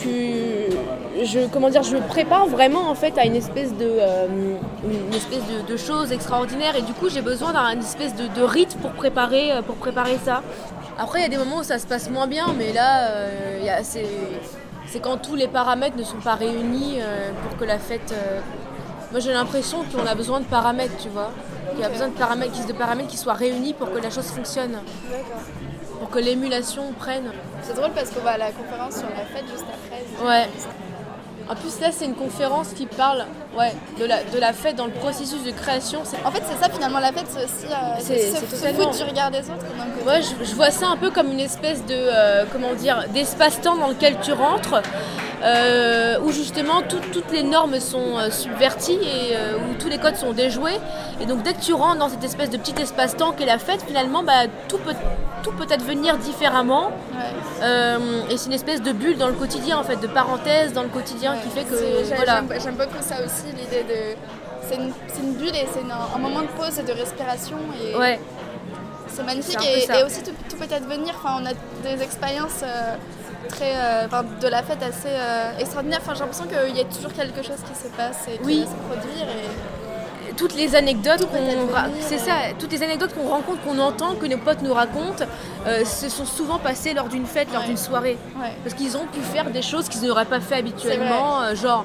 tu- 0.00 1.24
je, 1.24 1.46
comment 1.52 1.70
dire, 1.70 1.82
je 1.82 1.96
prépare 1.96 2.46
vraiment 2.46 2.90
en 2.90 2.94
fait 2.94 3.16
à 3.18 3.24
une 3.24 3.36
espèce 3.36 3.72
de, 3.72 3.86
euh, 4.00 4.26
une 4.84 5.14
espèce 5.14 5.42
de, 5.68 5.76
chose 5.76 6.12
extraordinaire 6.12 6.76
et 6.76 6.82
du 6.82 6.92
coup 6.92 7.08
j'ai 7.08 7.22
besoin 7.22 7.52
d'un 7.52 7.78
espèce 7.78 8.14
de, 8.14 8.42
rite 8.42 8.76
pour 8.82 8.90
préparer, 8.92 9.52
euh, 9.52 9.62
pour 9.62 9.76
préparer 9.76 10.18
ça. 10.24 10.42
Après 10.98 11.20
il 11.20 11.22
y 11.22 11.26
a 11.26 11.28
des 11.28 11.38
moments 11.38 11.58
où 11.58 11.62
ça 11.64 11.78
se 11.78 11.86
passe 11.86 12.10
moins 12.10 12.26
bien 12.26 12.46
mais 12.58 12.72
là 12.72 13.08
euh, 13.08 13.80
c'est, 13.82 15.00
quand 15.00 15.16
tous 15.16 15.34
les 15.34 15.48
paramètres 15.48 15.96
ne 15.96 16.04
sont 16.04 16.20
pas 16.22 16.34
réunis 16.34 16.98
pour 17.42 17.58
que 17.58 17.64
la 17.64 17.78
fête... 17.78 18.14
moi 19.10 19.18
j'ai 19.18 19.32
l'impression 19.32 19.78
qu'on 19.92 20.06
a 20.06 20.14
besoin 20.14 20.38
de 20.40 20.44
paramètres 20.44 20.96
tu 21.02 21.08
vois. 21.08 21.30
Qu'il 21.70 21.80
y 21.80 21.84
a 21.84 21.88
besoin 21.88 22.08
de 22.08 22.12
paramètres, 22.12 22.66
de 22.66 22.72
paramètres 22.72 23.08
qui 23.08 23.16
soient 23.16 23.32
réunis 23.34 23.72
pour 23.72 23.90
que 23.92 23.98
la 23.98 24.10
chose 24.10 24.26
fonctionne, 24.26 24.76
pour 26.04 26.10
que 26.10 26.18
l'émulation 26.18 26.92
prenne. 26.98 27.30
C'est 27.62 27.74
drôle 27.74 27.90
parce 27.92 28.10
qu'on 28.10 28.20
va 28.20 28.32
à 28.32 28.36
la 28.38 28.50
conférence 28.50 28.96
sur 28.96 29.08
la 29.08 29.24
fête 29.24 29.46
juste 29.50 29.64
après. 29.64 30.26
Ouais. 30.26 30.46
En 31.48 31.54
plus 31.54 31.80
là 31.80 31.88
c'est 31.92 32.04
une 32.04 32.14
conférence 32.14 32.74
qui 32.74 32.84
parle 32.84 33.24
ouais, 33.58 33.72
de, 33.98 34.04
la, 34.04 34.22
de 34.22 34.38
la 34.38 34.52
fête 34.52 34.76
dans 34.76 34.84
le 34.84 34.92
processus 34.92 35.42
de 35.44 35.50
création. 35.50 36.00
En 36.24 36.30
fait, 36.30 36.42
c'est 36.46 36.62
ça 36.62 36.70
finalement 36.70 36.98
la 36.98 37.12
fête, 37.12 37.24
c'est 37.28 37.44
aussi 37.44 37.66
euh, 37.70 38.92
se, 38.92 38.98
du 38.98 39.02
regard 39.10 39.30
des 39.30 39.40
autres. 39.40 39.64
Moi 40.04 40.20
je, 40.20 40.44
je 40.44 40.54
vois 40.54 40.70
ça 40.70 40.88
un 40.88 40.96
peu 40.98 41.10
comme 41.10 41.32
une 41.32 41.40
espèce 41.40 41.82
de 41.86 41.94
euh, 41.94 42.44
comment 42.52 42.74
dire 42.74 43.04
d'espace-temps 43.14 43.76
dans 43.76 43.88
lequel 43.88 44.18
tu 44.20 44.32
rentres 44.32 44.82
euh, 45.42 46.18
où 46.20 46.32
justement 46.32 46.82
tout- 46.82 47.00
toutes 47.12 47.30
les 47.32 47.42
normes 47.42 47.78
sont 47.80 48.18
euh, 48.18 48.30
subverties 48.30 48.98
et 49.02 49.36
euh, 49.36 49.56
où 49.56 49.74
tous 49.78 49.88
les 49.88 49.98
codes 49.98 50.16
sont 50.16 50.32
déjoués. 50.32 50.78
Et 51.20 51.26
donc 51.26 51.42
dès 51.42 51.54
que 51.54 51.60
tu 51.60 51.72
rentres 51.72 51.98
dans 51.98 52.08
cette 52.08 52.24
espèce 52.24 52.50
de 52.50 52.56
petit 52.56 52.74
espace-temps 52.80 53.32
qu'est 53.32 53.46
la 53.46 53.58
fête, 53.58 53.82
finalement, 53.86 54.22
bah, 54.22 54.46
tout 54.68 54.78
peut 54.78 54.94
tout 55.42 55.52
peut 55.52 55.66
advenir 55.70 56.16
différemment. 56.18 56.90
Ouais. 57.12 57.96
Et 58.30 58.36
c'est 58.36 58.46
une 58.46 58.52
espèce 58.54 58.82
de 58.82 58.92
bulle 58.92 59.18
dans 59.18 59.26
le 59.28 59.34
quotidien, 59.34 59.78
en 59.78 59.82
fait, 59.84 59.96
de 59.96 60.06
parenthèse 60.06 60.72
dans 60.72 60.82
le 60.82 60.88
quotidien 60.88 61.36
qui 61.36 61.50
fait 61.50 61.64
que 61.64 62.14
voilà. 62.14 62.42
J'aime 62.62 62.76
beaucoup 62.76 63.02
ça 63.02 63.16
aussi, 63.24 63.46
l'idée 63.54 63.84
de. 63.84 64.16
C'est 64.66 64.76
une, 64.76 65.34
bulle 65.34 65.54
et 65.54 65.66
c'est 65.72 65.80
un 65.80 66.18
moment 66.18 66.40
de 66.40 66.46
pause 66.46 66.78
et 66.78 66.82
de 66.82 66.92
respiration. 66.92 67.58
Et 67.82 67.94
Ouais. 67.96 68.18
C'est 69.08 69.22
magnifique 69.22 69.58
et, 69.62 70.02
aussi 70.02 70.22
tout, 70.22 70.32
tout 70.48 70.56
peut 70.56 70.74
advenir. 70.74 71.14
Enfin, 71.16 71.40
on 71.40 71.46
a 71.46 71.52
des 71.88 72.02
expériences 72.02 72.62
très, 73.48 73.74
euh, 73.76 74.06
enfin, 74.06 74.24
de 74.40 74.48
la 74.48 74.62
fête 74.62 74.82
assez 74.82 75.08
euh, 75.08 75.58
extraordinaires. 75.58 76.00
Enfin, 76.02 76.14
j'ai 76.14 76.20
l'impression 76.20 76.46
qu'il 76.46 76.76
y 76.76 76.80
a 76.80 76.84
toujours 76.84 77.12
quelque 77.12 77.42
chose 77.42 77.58
qui 77.68 77.78
se 77.78 77.88
passe 77.88 78.26
et 78.28 78.38
qui 78.38 78.44
Oui. 78.44 78.60
va 78.64 78.66
se 78.66 78.98
produire. 79.00 79.26
Et... 79.28 80.34
toutes 80.36 80.54
les 80.56 80.74
anecdotes 80.74 81.28
qu'on 81.30 81.72
ra- 81.72 81.86
c'est 82.00 82.18
ça 82.18 82.32
toutes 82.58 82.72
les 82.72 82.82
anecdotes 82.82 83.14
qu'on 83.14 83.28
rencontre 83.28 83.60
qu'on 83.62 83.78
entend 83.78 84.16
que 84.16 84.26
nos 84.26 84.38
potes 84.38 84.62
nous 84.62 84.74
racontent 84.74 85.24
euh, 85.66 85.84
se 85.84 86.08
sont 86.08 86.24
souvent 86.24 86.58
passées 86.58 86.92
lors 86.92 87.08
d'une 87.08 87.24
fête 87.26 87.48
lors 87.52 87.60
Ouais. 87.62 87.68
d'une 87.68 87.76
soirée 87.76 88.18
Ouais. 88.42 88.52
parce 88.64 88.74
qu'ils 88.74 88.96
ont 88.96 89.06
pu 89.06 89.20
faire 89.20 89.48
des 89.50 89.62
choses 89.62 89.88
qu'ils 89.88 90.02
n'auraient 90.08 90.24
pas 90.24 90.40
fait 90.40 90.56
habituellement 90.56 91.42
euh, 91.42 91.54
genre 91.54 91.84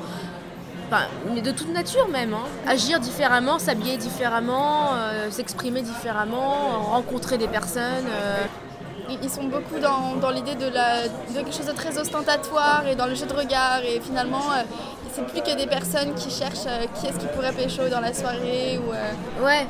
enfin, 0.87 1.03
mais 1.31 1.41
de 1.41 1.51
toute 1.51 1.71
nature 1.71 2.07
même 2.07 2.33
hein. 2.33 2.47
agir 2.67 2.99
différemment 2.99 3.59
s'habiller 3.59 3.97
différemment 3.97 4.93
euh, 4.95 5.29
s'exprimer 5.29 5.83
différemment 5.83 6.53
euh, 6.55 6.77
rencontrer 6.95 7.37
des 7.37 7.47
personnes 7.47 8.07
euh, 8.09 8.45
Ils 9.21 9.29
sont 9.29 9.43
beaucoup 9.45 9.79
dans, 9.79 10.15
dans 10.19 10.29
l'idée 10.29 10.55
de, 10.55 10.67
de 10.69 11.33
quelque 11.33 11.51
chose 11.53 11.65
de 11.65 11.71
très 11.73 11.97
ostentatoire 11.97 12.85
et 12.87 12.95
dans 12.95 13.07
le 13.07 13.15
jeu 13.15 13.25
de 13.25 13.33
regard. 13.33 13.79
Et 13.83 13.99
finalement, 13.99 14.51
euh, 14.51 14.63
c'est 15.13 15.25
plus 15.25 15.41
que 15.41 15.55
des 15.57 15.67
personnes 15.67 16.13
qui 16.15 16.29
cherchent 16.29 16.67
euh, 16.67 16.85
qui 16.95 17.07
est-ce 17.07 17.17
qui 17.17 17.25
pourrait 17.27 17.51
pécho 17.53 17.87
dans 17.89 17.99
la 18.01 18.13
soirée. 18.13 18.77
Ou, 18.79 18.91
euh, 18.93 19.45
ouais 19.45 19.67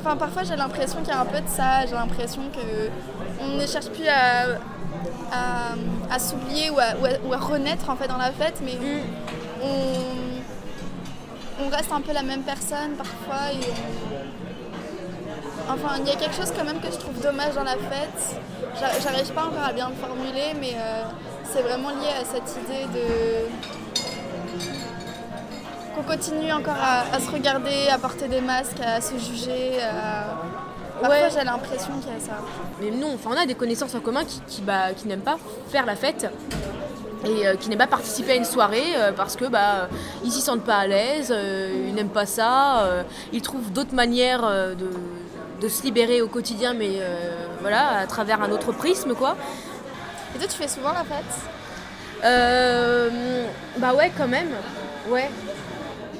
Enfin, 0.00 0.16
parfois 0.16 0.42
j'ai 0.44 0.56
l'impression 0.56 0.98
qu'il 1.00 1.08
y 1.08 1.16
a 1.16 1.20
un 1.20 1.24
peu 1.26 1.40
de 1.40 1.48
ça. 1.48 1.84
J'ai 1.86 1.94
l'impression 1.94 2.42
que 2.54 2.88
on 3.42 3.56
ne 3.60 3.66
cherche 3.66 3.88
plus 3.88 4.06
à, 4.08 4.44
à, 5.32 5.74
à 6.14 6.18
s'oublier 6.18 6.70
ou 6.70 6.78
à, 6.78 6.94
ou, 7.00 7.04
à, 7.06 7.10
ou 7.28 7.32
à 7.34 7.38
renaître 7.38 7.90
en 7.90 7.96
fait 7.96 8.08
dans 8.08 8.16
la 8.16 8.30
fête, 8.30 8.60
mais 8.64 8.78
on, 9.62 9.68
on 11.64 11.68
reste 11.68 11.92
un 11.92 12.00
peu 12.00 12.12
la 12.12 12.22
même 12.22 12.42
personne 12.42 12.92
parfois. 12.96 13.52
Et 13.52 13.66
on- 13.66 14.07
Enfin, 15.70 15.96
il 16.00 16.06
y 16.08 16.10
a 16.10 16.16
quelque 16.16 16.34
chose 16.34 16.52
quand 16.56 16.64
même 16.64 16.80
que 16.80 16.90
je 16.90 16.96
trouve 16.98 17.20
dommage 17.20 17.54
dans 17.54 17.64
la 17.64 17.72
fête. 17.76 18.40
J'a- 18.80 19.00
J'arrive 19.02 19.30
pas 19.32 19.44
encore 19.44 19.64
à 19.68 19.72
bien 19.72 19.88
le 19.90 19.94
formuler, 19.96 20.54
mais 20.60 20.72
euh, 20.76 21.02
c'est 21.44 21.62
vraiment 21.62 21.90
lié 21.90 22.08
à 22.20 22.24
cette 22.24 22.50
idée 22.64 22.86
de 22.98 23.48
qu'on 25.94 26.02
continue 26.02 26.52
encore 26.52 26.76
à, 26.80 27.14
à 27.14 27.20
se 27.20 27.30
regarder, 27.30 27.88
à 27.92 27.98
porter 27.98 28.28
des 28.28 28.40
masques, 28.40 28.80
à 28.84 29.00
se 29.00 29.16
juger. 29.18 29.80
à- 29.82 30.36
Parfois, 31.00 31.16
Ouais. 31.16 31.28
j'ai 31.32 31.44
l'impression 31.44 31.92
qu'il 32.00 32.12
y 32.12 32.16
a 32.16 32.18
ça. 32.18 32.32
Mais 32.80 32.90
non, 32.90 33.14
enfin, 33.14 33.30
on 33.32 33.40
a 33.40 33.46
des 33.46 33.54
connaissances 33.54 33.94
en 33.94 34.00
commun 34.00 34.24
qui, 34.24 34.40
qui, 34.48 34.62
bah, 34.62 34.92
qui 34.96 35.06
n'aiment 35.06 35.20
pas 35.20 35.36
faire 35.70 35.86
la 35.86 35.94
fête 35.94 36.26
et 37.24 37.46
euh, 37.46 37.54
qui 37.54 37.68
n'aiment 37.68 37.78
pas 37.78 37.86
participer 37.86 38.32
à 38.32 38.34
une 38.34 38.44
soirée 38.44 38.82
euh, 38.96 39.12
parce 39.12 39.36
que 39.36 39.44
bah, 39.44 39.88
ils 40.24 40.32
s'y 40.32 40.40
sentent 40.40 40.64
pas 40.64 40.78
à 40.78 40.86
l'aise, 40.88 41.28
euh, 41.30 41.84
ils 41.88 41.94
n'aiment 41.94 42.08
pas 42.08 42.26
ça, 42.26 42.82
ils 43.32 43.42
trouvent 43.42 43.70
d'autres 43.70 43.94
manières 43.94 44.42
de, 44.42 44.90
de 45.60 45.68
se 45.68 45.82
libérer 45.82 46.22
au 46.22 46.28
quotidien, 46.28 46.74
mais 46.74 46.98
euh, 47.00 47.46
voilà, 47.60 47.98
à 47.98 48.06
travers 48.06 48.42
un 48.42 48.50
autre 48.50 48.72
prisme 48.72 49.14
quoi. 49.14 49.36
Et 50.34 50.38
toi, 50.38 50.46
tu 50.48 50.56
fais 50.56 50.68
souvent 50.68 50.92
la 50.92 51.04
fête? 51.04 51.24
Euh, 52.24 53.46
bah 53.78 53.94
ouais, 53.94 54.12
quand 54.16 54.28
même, 54.28 54.50
ouais. 55.08 55.30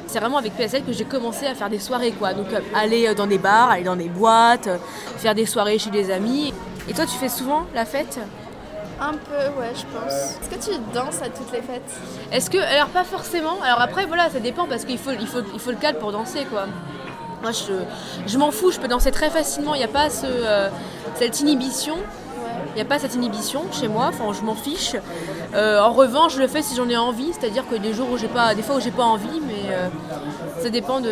C'est 0.07 0.21
vraiment 0.21 0.39
avec 0.39 0.55
PSL 0.55 0.85
que 0.85 0.93
j'ai 0.93 1.05
commencé 1.05 1.47
à 1.47 1.55
faire 1.55 1.69
des 1.69 1.79
soirées 1.79 2.13
quoi. 2.13 2.33
Donc 2.33 2.53
euh, 2.53 2.61
aller 2.75 3.09
euh, 3.09 3.15
dans 3.15 3.27
des 3.27 3.39
bars, 3.39 3.71
aller 3.71 3.85
dans 3.85 3.97
des 3.97 4.09
boîtes, 4.09 4.69
faire 5.19 5.35
des 5.35 5.45
soirées 5.45 5.79
chez 5.79 5.91
des 5.91 6.11
amis. 6.11 6.55
Et 6.89 6.95
toi, 6.95 7.05
tu 7.05 7.17
fais 7.19 7.29
souvent 7.29 7.67
la 7.75 7.85
fête? 7.85 8.19
Un 9.01 9.13
peu, 9.13 9.61
ouais, 9.61 9.73
je 9.75 9.85
pense. 9.97 10.13
Est-ce 10.13 10.49
que 10.49 10.73
tu 10.73 10.79
danses 10.93 11.23
à 11.23 11.29
toutes 11.29 11.53
les 11.53 11.61
fêtes? 11.63 11.83
Est-ce 12.33 12.51
que. 12.51 12.59
Alors, 12.59 12.89
pas 12.89 13.05
forcément. 13.05 13.61
Alors, 13.63 13.81
après, 13.81 14.07
voilà, 14.07 14.29
ça 14.31 14.41
dépend 14.41 14.67
parce 14.67 14.85
qu'il 14.85 14.99
faut, 14.99 15.13
il 15.13 15.27
faut, 15.27 15.43
il 15.55 15.61
faut 15.61 15.71
le 15.71 15.77
cadre 15.77 15.99
pour 15.99 16.11
danser, 16.11 16.47
quoi. 16.51 16.67
Moi, 17.43 17.53
je, 17.53 17.73
je 18.27 18.39
m'en 18.39 18.51
fous, 18.51 18.71
je 18.73 18.81
peux 18.81 18.89
danser 18.89 19.11
très 19.13 19.31
facilement. 19.31 19.75
Il 19.75 19.79
n'y 19.79 19.85
a 19.85 19.89
pas 19.89 20.11
ce, 20.11 20.27
euh, 20.27 20.69
cette 21.15 21.41
inhibition. 21.41 21.97
Il 22.77 22.83
a 22.83 22.85
pas 22.85 22.99
cette 22.99 23.15
inhibition 23.15 23.65
chez 23.73 23.89
moi, 23.89 24.07
enfin 24.09 24.25
je 24.33 24.45
m'en 24.45 24.55
fiche. 24.55 24.95
Euh, 25.55 25.81
en 25.81 25.93
revanche, 25.93 26.35
je 26.35 26.41
le 26.41 26.47
fais 26.49 26.63
si 26.63 26.77
j'en 26.77 26.89
ai 26.89 26.97
envie, 26.97 27.33
c'est-à-dire 27.33 27.67
que 27.69 27.75
des 27.75 27.93
jours 27.93 28.09
où 28.13 28.19
j'ai 28.19 28.29
pas, 28.29 28.55
des 28.55 28.63
fois 28.63 28.77
où 28.77 28.81
j'ai 28.81 28.91
pas 28.93 29.03
envie, 29.05 29.41
mais 29.47 29.73
euh, 29.73 29.89
ça 30.63 30.69
dépend 30.71 31.01
de. 31.01 31.11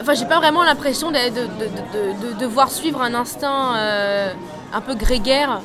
Enfin, 0.00 0.14
j'ai 0.14 0.24
pas 0.26 0.38
vraiment 0.38 0.64
l'impression 0.64 1.10
de, 1.12 1.16
de, 1.16 1.40
de- 1.42 2.26
de- 2.26 2.28
de 2.34 2.40
devoir 2.40 2.70
suivre 2.72 3.00
un 3.02 3.14
instinct 3.14 3.74
un 4.72 4.80
peu 4.80 4.94
grégaire. 4.94 5.60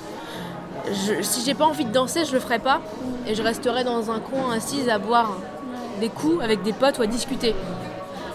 Je- 0.92 1.22
si 1.24 1.44
j'ai 1.44 1.54
pas 1.56 1.66
envie 1.66 1.86
de 1.86 1.92
danser, 1.92 2.24
je 2.26 2.34
le 2.34 2.40
ferai 2.40 2.60
pas 2.60 2.82
et 3.26 3.34
je 3.36 3.42
resterai 3.42 3.84
dans 3.84 4.12
un 4.12 4.20
coin 4.20 4.52
assise 4.56 4.90
à 4.90 5.00
boire 5.00 5.38
des 5.98 6.10
coups 6.10 6.44
avec 6.44 6.64
des 6.64 6.74
potes 6.74 6.98
ou 7.00 7.02
à 7.04 7.08
discuter. 7.08 7.56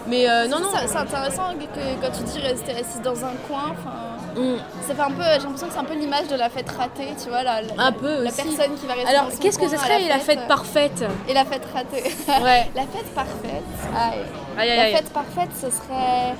Mais 0.07 0.29
euh, 0.29 0.47
non, 0.47 0.59
non. 0.59 0.67
C'est 0.85 0.97
intéressant 0.97 1.53
que, 1.53 2.05
quand 2.05 2.11
tu 2.11 2.23
dis 2.23 2.39
rester 2.39 2.71
assise 2.73 3.01
dans 3.01 3.23
un 3.23 3.33
coin, 3.47 3.71
enfin, 3.71 4.13
Mm. 4.35 4.55
ça 4.87 4.95
fait 4.95 5.01
un 5.01 5.11
peu, 5.11 5.21
j'ai 5.23 5.39
l'impression 5.43 5.67
que 5.67 5.73
c'est 5.73 5.79
un 5.79 5.83
peu 5.83 5.93
l'image 5.93 6.27
de 6.27 6.35
la 6.35 6.49
fête 6.49 6.69
ratée, 6.71 7.09
tu 7.21 7.29
vois, 7.29 7.43
la, 7.43 7.61
la, 7.61 7.73
Un 7.77 7.91
peu 7.91 8.23
la 8.23 8.29
aussi. 8.31 8.41
personne 8.41 8.75
qui 8.79 8.87
va 8.87 8.93
rester 8.95 9.09
Alors, 9.15 9.27
qu'est-ce 9.39 9.59
que 9.59 9.65
à 9.65 9.77
serait 9.77 10.07
la 10.07 10.17
fête 10.17 10.39
euh, 10.39 10.47
parfaite? 10.47 11.05
Et 11.27 11.33
la 11.35 11.45
fête 11.45 11.61
ratée. 11.71 12.03
Ouais. 12.43 12.67
la 12.75 12.81
fête 12.81 13.13
parfaite. 13.13 13.63
Aïe. 13.95 14.19
Aïe, 14.57 14.71
aïe, 14.71 14.91
La 14.91 14.97
fête 14.97 15.13
parfaite, 15.13 15.49
ce 15.55 15.69
serait. 15.69 16.33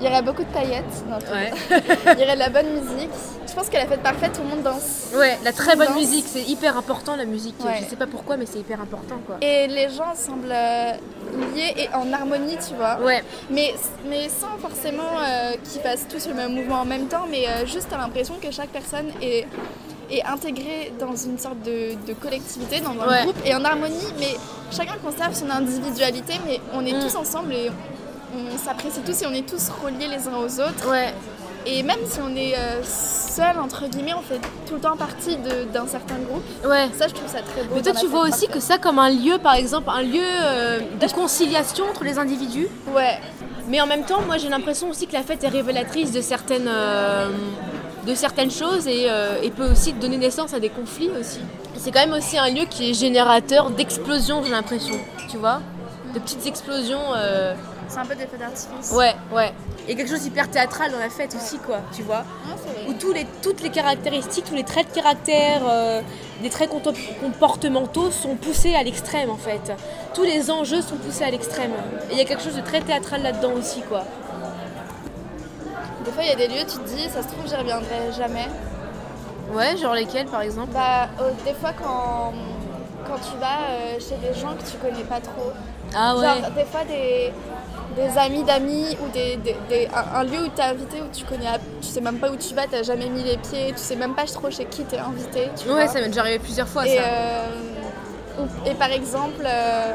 Il 0.00 0.06
y 0.06 0.08
aurait 0.08 0.22
beaucoup 0.22 0.42
de 0.44 0.48
paillettes. 0.52 0.84
Non, 1.08 1.18
Ouais. 1.32 1.50
Il 1.70 2.20
y 2.20 2.22
aurait 2.24 2.34
de 2.34 2.38
la 2.38 2.48
bonne 2.50 2.68
musique. 2.80 3.10
Je 3.48 3.52
pense 3.54 3.68
que 3.68 3.74
la 3.76 3.86
fête 3.86 4.02
parfaite, 4.02 4.32
tout 4.34 4.42
le 4.42 4.48
monde 4.48 4.62
danse. 4.62 5.08
Ouais, 5.14 5.36
la 5.42 5.52
très 5.52 5.74
bonne 5.74 5.88
Danse. 5.88 5.96
musique, 5.96 6.26
c'est 6.28 6.42
hyper 6.42 6.76
important 6.76 7.16
la 7.16 7.24
musique. 7.24 7.56
Ouais. 7.64 7.80
Je 7.82 7.88
sais 7.88 7.96
pas 7.96 8.06
pourquoi, 8.06 8.36
mais 8.36 8.46
c'est 8.46 8.58
hyper 8.60 8.80
important 8.80 9.16
quoi. 9.26 9.36
Et 9.40 9.66
les 9.66 9.88
gens 9.88 10.14
semblent 10.14 10.52
euh, 10.52 10.92
liés 11.54 11.74
et 11.76 11.88
en 11.94 12.12
harmonie, 12.12 12.56
tu 12.66 12.74
vois. 12.74 13.00
Ouais, 13.00 13.24
Mais, 13.50 13.74
mais 14.08 14.28
sans 14.28 14.56
forcément 14.58 15.02
euh, 15.20 15.52
qu'ils 15.64 15.80
fassent 15.80 16.06
tous 16.08 16.28
le 16.28 16.34
même 16.34 16.54
mouvement 16.54 16.82
en 16.82 16.84
même 16.84 17.06
temps, 17.08 17.26
mais 17.28 17.48
euh, 17.48 17.66
juste 17.66 17.92
à 17.92 17.96
l'impression 17.98 18.34
que 18.40 18.50
chaque 18.52 18.68
personne 18.68 19.06
est, 19.20 19.46
est 20.10 20.22
intégrée 20.24 20.92
dans 21.00 21.16
une 21.16 21.38
sorte 21.38 21.60
de, 21.62 21.94
de 22.06 22.12
collectivité, 22.14 22.80
dans 22.80 22.90
un 23.02 23.08
Ouais. 23.08 23.22
groupe, 23.24 23.36
et 23.44 23.54
en 23.54 23.64
harmonie, 23.64 24.06
mais 24.20 24.36
chacun 24.70 24.94
conserve 25.02 25.34
son 25.34 25.50
individualité, 25.50 26.34
mais 26.46 26.60
on 26.74 26.84
est 26.86 26.92
Mm. 26.92 27.00
tous 27.00 27.16
ensemble 27.16 27.52
et 27.54 27.70
on 28.34 28.58
s'apprécie 28.58 29.00
tous 29.00 29.22
et 29.22 29.26
on 29.26 29.32
est 29.32 29.48
tous 29.48 29.68
reliés 29.82 30.08
les 30.08 30.26
uns 30.28 30.36
aux 30.36 30.60
autres. 30.60 30.88
ouais. 30.90 31.14
Et 31.66 31.82
même 31.82 31.98
si 32.06 32.18
on 32.20 32.34
est 32.34 32.54
euh, 32.56 32.82
seul, 32.82 33.58
entre 33.58 33.86
guillemets, 33.88 34.14
on 34.14 34.22
fait 34.22 34.40
tout 34.66 34.74
le 34.74 34.80
temps 34.80 34.96
partie 34.96 35.36
d'un 35.36 35.86
certain 35.86 36.14
groupe. 36.14 36.42
Ouais. 36.64 36.88
Ça, 36.96 37.08
je 37.08 37.12
trouve 37.14 37.28
ça 37.28 37.40
très 37.42 37.62
beau. 37.64 37.74
Mais 37.74 37.82
toi, 37.82 37.92
tu 37.92 38.06
vois 38.06 38.22
aussi 38.26 38.48
que 38.48 38.58
ça 38.60 38.78
comme 38.78 38.98
un 38.98 39.10
lieu, 39.10 39.36
par 39.38 39.54
exemple, 39.54 39.90
un 39.90 40.00
lieu 40.02 40.22
euh, 40.22 40.80
de 40.98 41.12
conciliation 41.12 41.84
entre 41.90 42.04
les 42.04 42.18
individus. 42.18 42.68
Ouais, 42.94 43.18
Mais 43.66 43.82
en 43.82 43.86
même 43.86 44.04
temps, 44.04 44.22
moi, 44.22 44.38
j'ai 44.38 44.48
l'impression 44.48 44.88
aussi 44.88 45.06
que 45.06 45.12
la 45.12 45.22
fête 45.22 45.44
est 45.44 45.48
révélatrice 45.48 46.10
de 46.12 46.22
certaines, 46.22 46.68
euh, 46.68 47.28
de 48.06 48.14
certaines 48.14 48.52
choses 48.52 48.86
et, 48.86 49.08
et 49.42 49.50
peut 49.50 49.70
aussi 49.70 49.92
donner 49.92 50.16
naissance 50.16 50.54
à 50.54 50.60
des 50.60 50.70
conflits 50.70 51.10
aussi. 51.20 51.40
C'est 51.76 51.90
quand 51.90 52.00
même 52.06 52.14
aussi 52.14 52.38
un 52.38 52.48
lieu 52.48 52.64
qui 52.70 52.90
est 52.90 52.94
générateur 52.94 53.70
d'explosions, 53.70 54.42
j'ai 54.42 54.52
l'impression. 54.52 54.94
Tu 55.28 55.36
vois 55.36 55.60
De 56.14 56.18
petites 56.18 56.46
explosions. 56.46 57.12
C'est 57.88 57.98
un 57.98 58.04
peu 58.06 58.14
des 58.14 58.26
feux 58.26 58.36
d'artifice. 58.38 58.92
Ouais, 58.92 59.14
ouais. 59.32 59.52
Et 59.88 59.96
quelque 59.96 60.08
chose 60.10 60.20
d'hyper 60.20 60.50
théâtral 60.50 60.92
dans 60.92 60.98
la 60.98 61.08
fête 61.08 61.34
aussi, 61.34 61.58
quoi, 61.58 61.78
tu 61.94 62.02
vois. 62.02 62.24
Où 62.88 62.92
tous 62.92 63.12
les, 63.12 63.24
toutes 63.42 63.62
les 63.62 63.70
caractéristiques, 63.70 64.44
tous 64.44 64.54
les 64.54 64.64
traits 64.64 64.90
de 64.90 64.94
caractère, 64.94 65.62
euh, 65.68 66.02
des 66.42 66.50
traits 66.50 66.70
compo- 66.70 66.92
comportementaux 67.20 68.10
sont 68.10 68.36
poussés 68.36 68.74
à 68.74 68.82
l'extrême, 68.82 69.30
en 69.30 69.36
fait. 69.36 69.72
Tous 70.14 70.24
les 70.24 70.50
enjeux 70.50 70.82
sont 70.82 70.96
poussés 70.96 71.24
à 71.24 71.30
l'extrême. 71.30 71.72
Et 72.10 72.12
il 72.12 72.18
y 72.18 72.20
a 72.20 72.24
quelque 72.24 72.42
chose 72.42 72.56
de 72.56 72.60
très 72.60 72.80
théâtral 72.82 73.22
là-dedans 73.22 73.52
aussi, 73.52 73.80
quoi. 73.82 74.04
Des 76.04 76.12
fois, 76.12 76.22
il 76.22 76.28
y 76.28 76.32
a 76.32 76.36
des 76.36 76.48
lieux, 76.48 76.64
tu 76.66 76.78
te 76.78 76.88
dis, 76.88 77.08
ça 77.08 77.22
se 77.22 77.28
trouve, 77.28 77.46
j'y 77.48 77.54
reviendrai 77.56 78.12
jamais. 78.16 78.46
Ouais, 79.52 79.76
genre 79.76 79.94
lesquels, 79.94 80.26
par 80.26 80.42
exemple? 80.42 80.72
Bah, 80.72 81.08
euh, 81.20 81.30
des 81.44 81.54
fois, 81.54 81.70
quand, 81.72 82.32
quand 83.06 83.18
tu 83.30 83.36
vas 83.38 83.70
euh, 83.70 83.98
chez 83.98 84.16
des 84.16 84.38
gens 84.38 84.54
que 84.54 84.70
tu 84.70 84.76
connais 84.76 85.04
pas 85.04 85.20
trop, 85.20 85.52
Ah 85.94 86.14
ouais. 86.16 86.26
genre 86.26 86.50
des 86.54 86.64
fois 86.64 86.84
des, 86.84 87.32
des 87.96 88.18
amis 88.18 88.44
d'amis 88.44 88.96
ou 89.02 89.08
des, 89.12 89.36
des- 89.36 89.56
des- 89.68 89.88
un, 89.94 90.20
un 90.20 90.24
lieu 90.24 90.38
où 90.44 90.48
tu 90.54 90.60
es 90.60 90.64
invité 90.64 91.00
où 91.00 91.08
tu 91.16 91.24
connais, 91.24 91.46
tu 91.80 91.88
sais 91.88 92.00
même 92.00 92.18
pas 92.18 92.30
où 92.30 92.36
tu 92.36 92.54
vas, 92.54 92.66
tu 92.66 92.82
jamais 92.84 93.08
mis 93.08 93.22
les 93.22 93.36
pieds, 93.38 93.72
tu 93.72 93.78
sais 93.78 93.96
même 93.96 94.14
pas 94.14 94.24
trop 94.26 94.50
chez 94.50 94.66
qui 94.66 94.84
tu 94.84 94.94
es 94.94 94.98
invité. 94.98 95.50
Tu 95.60 95.68
Ouais, 95.68 95.74
vois. 95.74 95.88
ça 95.88 96.00
m'est 96.00 96.08
déjà 96.08 96.20
arrivé 96.20 96.38
plusieurs 96.38 96.68
fois, 96.68 96.86
et, 96.86 96.96
ça. 96.96 97.02
euh, 97.02 97.46
et 98.66 98.74
par 98.74 98.90
exemple, 98.92 99.44
euh, 99.44 99.92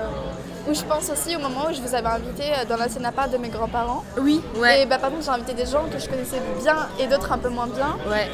où 0.68 0.72
où 0.72 0.74
je 0.74 0.82
pense 0.84 1.10
aussi 1.10 1.36
au 1.36 1.40
moment 1.40 1.68
où 1.70 1.74
je 1.74 1.82
vous 1.82 1.94
avais 1.96 2.08
invité 2.08 2.44
euh, 2.52 2.66
dans 2.68 2.78
l'ancien 2.78 3.04
appart 3.04 3.30
de 3.32 3.38
mes 3.38 3.50
grands-parents. 3.50 4.04
Oui, 4.18 4.42
ouais. 4.58 4.82
Et 4.82 4.86
bah, 4.86 4.98
par 4.98 5.10
contre, 5.12 5.24
j'ai 5.24 5.30
invité 5.30 5.54
des 5.54 5.66
gens 5.66 5.84
que 5.92 6.00
je 6.00 6.08
connaissais 6.10 6.42
bien 6.62 6.88
et 7.00 7.08
d'autres 7.08 7.32
un 7.32 7.38
peu 7.38 7.50
moins 7.50 7.68
bien. 7.68 7.96
Ouais. 8.10 8.30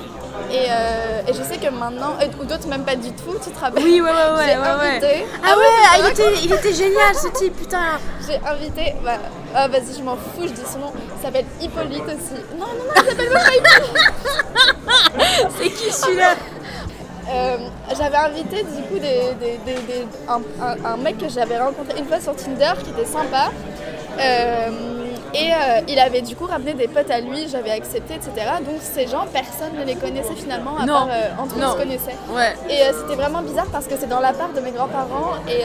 Et, 0.52 0.68
euh, 0.70 1.22
et 1.28 1.34
je 1.34 1.44
sais 1.44 1.58
que 1.58 1.70
maintenant, 1.70 2.14
ou 2.40 2.46
d'autres 2.46 2.68
même 2.68 2.86
pas 2.86 2.96
du 2.96 3.12
tout, 3.12 3.36
tu 3.44 3.52
te 3.52 3.60
rappelles? 3.60 3.84
Oui, 3.84 4.00
ouais, 4.02 4.10
ouais, 4.10 4.14
ouais. 4.38 4.46
J'ai 4.46 4.58
ouais, 4.58 4.64
ouais. 4.64 4.90
invité, 4.90 5.26
Ah 5.44 5.58
ouais, 5.58 5.64
ah, 5.92 5.98
il, 6.00 6.10
était, 6.12 6.34
il 6.44 6.54
était 6.54 6.74
génial 6.74 7.14
ce 7.16 7.28
type, 7.38 7.56
putain. 7.58 8.00
j'ai 8.26 8.40
invité, 8.48 8.96
bah, 9.04 9.18
ah, 9.54 9.68
vas-y, 9.68 9.98
je 9.98 10.04
m'en 10.04 10.16
fous, 10.16 10.44
je 10.44 10.54
dis 10.54 10.62
son 10.72 10.80
nom, 10.80 10.94
il 11.18 11.22
s'appelle 11.26 11.46
Hippolyte 11.62 12.04
aussi. 12.06 12.42
Non, 12.58 12.68
non, 12.68 12.86
non, 12.88 12.94
il 12.96 13.10
s'appelle 13.10 13.32
pas 13.32 13.56
Hippolyte. 13.56 14.14
C'est 15.60 15.70
qui 15.72 15.92
celui-là? 15.92 16.36
Euh, 17.32 17.58
j'avais 17.98 18.18
invité 18.18 18.58
du 18.64 18.82
coup 18.88 18.98
des, 19.00 19.34
des- 19.40 19.58
des- 19.66 19.82
des- 19.82 20.08
un, 20.28 20.42
un- 20.64 20.94
un 20.94 20.98
mec 20.98 21.18
que 21.18 21.30
j'avais 21.30 21.60
rencontré 21.60 22.00
une 22.00 22.06
fois 22.06 22.20
sur 22.20 22.36
Tinder 22.36 22.72
qui 22.84 22.90
était 22.92 23.06
sympa. 23.06 23.52
Euh, 24.20 24.70
et 25.34 25.52
euh, 25.54 25.82
il 25.88 26.00
avait 26.00 26.22
du 26.22 26.36
coup 26.36 26.46
ramené 26.46 26.74
des 26.74 26.88
potes 26.88 27.12
à 27.12 27.20
lui, 27.22 27.48
j'avais 27.48 27.70
accepté, 27.72 28.16
etc. 28.16 28.32
Donc 28.66 28.78
ces 28.82 29.06
gens, 29.08 29.26
personne 29.32 29.78
ne 29.80 29.86
les 29.86 29.96
connaissait 29.96 30.34
finalement, 30.36 30.76
à 30.78 30.86
Non. 30.86 30.94
part 30.94 31.08
euh, 31.12 31.70
se 31.72 31.78
connaissait. 31.78 32.16
Ouais. 32.32 32.56
Et 32.68 32.82
euh, 32.82 32.92
c'était 33.00 33.16
vraiment 33.16 33.42
bizarre 33.44 33.68
parce 33.72 33.86
que 33.86 33.94
c'est 34.00 34.10
dans 34.10 34.20
l'appart 34.20 34.54
de 34.56 34.60
mes 34.62 34.72
grands-parents 34.72 35.36
et, 35.48 35.62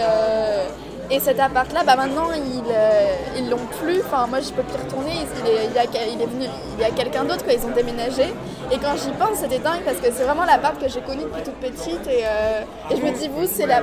et 1.10 1.20
cet 1.20 1.38
appart-là, 1.38 1.82
bah 1.84 1.96
maintenant 1.96 2.28
ils 2.34 2.62
euh, 2.70 3.14
ils 3.36 3.48
l'ont 3.50 3.66
plus. 3.80 4.00
Enfin, 4.00 4.26
moi 4.26 4.40
je 4.40 4.50
peux 4.50 4.62
plus 4.62 4.74
y 4.78 4.84
retourner. 4.84 5.12
Il, 5.44 5.50
est, 5.50 5.66
il, 5.70 5.78
a- 5.78 6.06
il 6.14 6.20
est 6.22 6.26
venu, 6.26 6.46
il 6.78 6.82
y 6.82 6.84
a 6.84 6.90
quelqu'un 6.90 7.24
d'autre, 7.24 7.44
quoi. 7.44 7.52
Ils 7.52 7.64
ont 7.64 7.70
déménagé. 7.74 8.32
Et 8.72 8.78
quand 8.78 8.96
j'y 8.96 9.10
pense, 9.10 9.38
c'était 9.38 9.58
dingue 9.58 9.82
parce 9.84 9.98
que 9.98 10.06
c'est 10.12 10.24
vraiment 10.24 10.44
l'appart 10.44 10.78
que 10.80 10.88
j'ai 10.88 11.00
connu 11.00 11.22
depuis 11.24 11.42
toute 11.42 11.54
petite. 11.56 12.06
Et, 12.08 12.22
euh, 12.24 12.62
et 12.90 12.96
je 12.96 13.02
me 13.02 13.10
dis, 13.12 13.28
vous, 13.28 13.46
c'est 13.46 13.66
la 13.66 13.82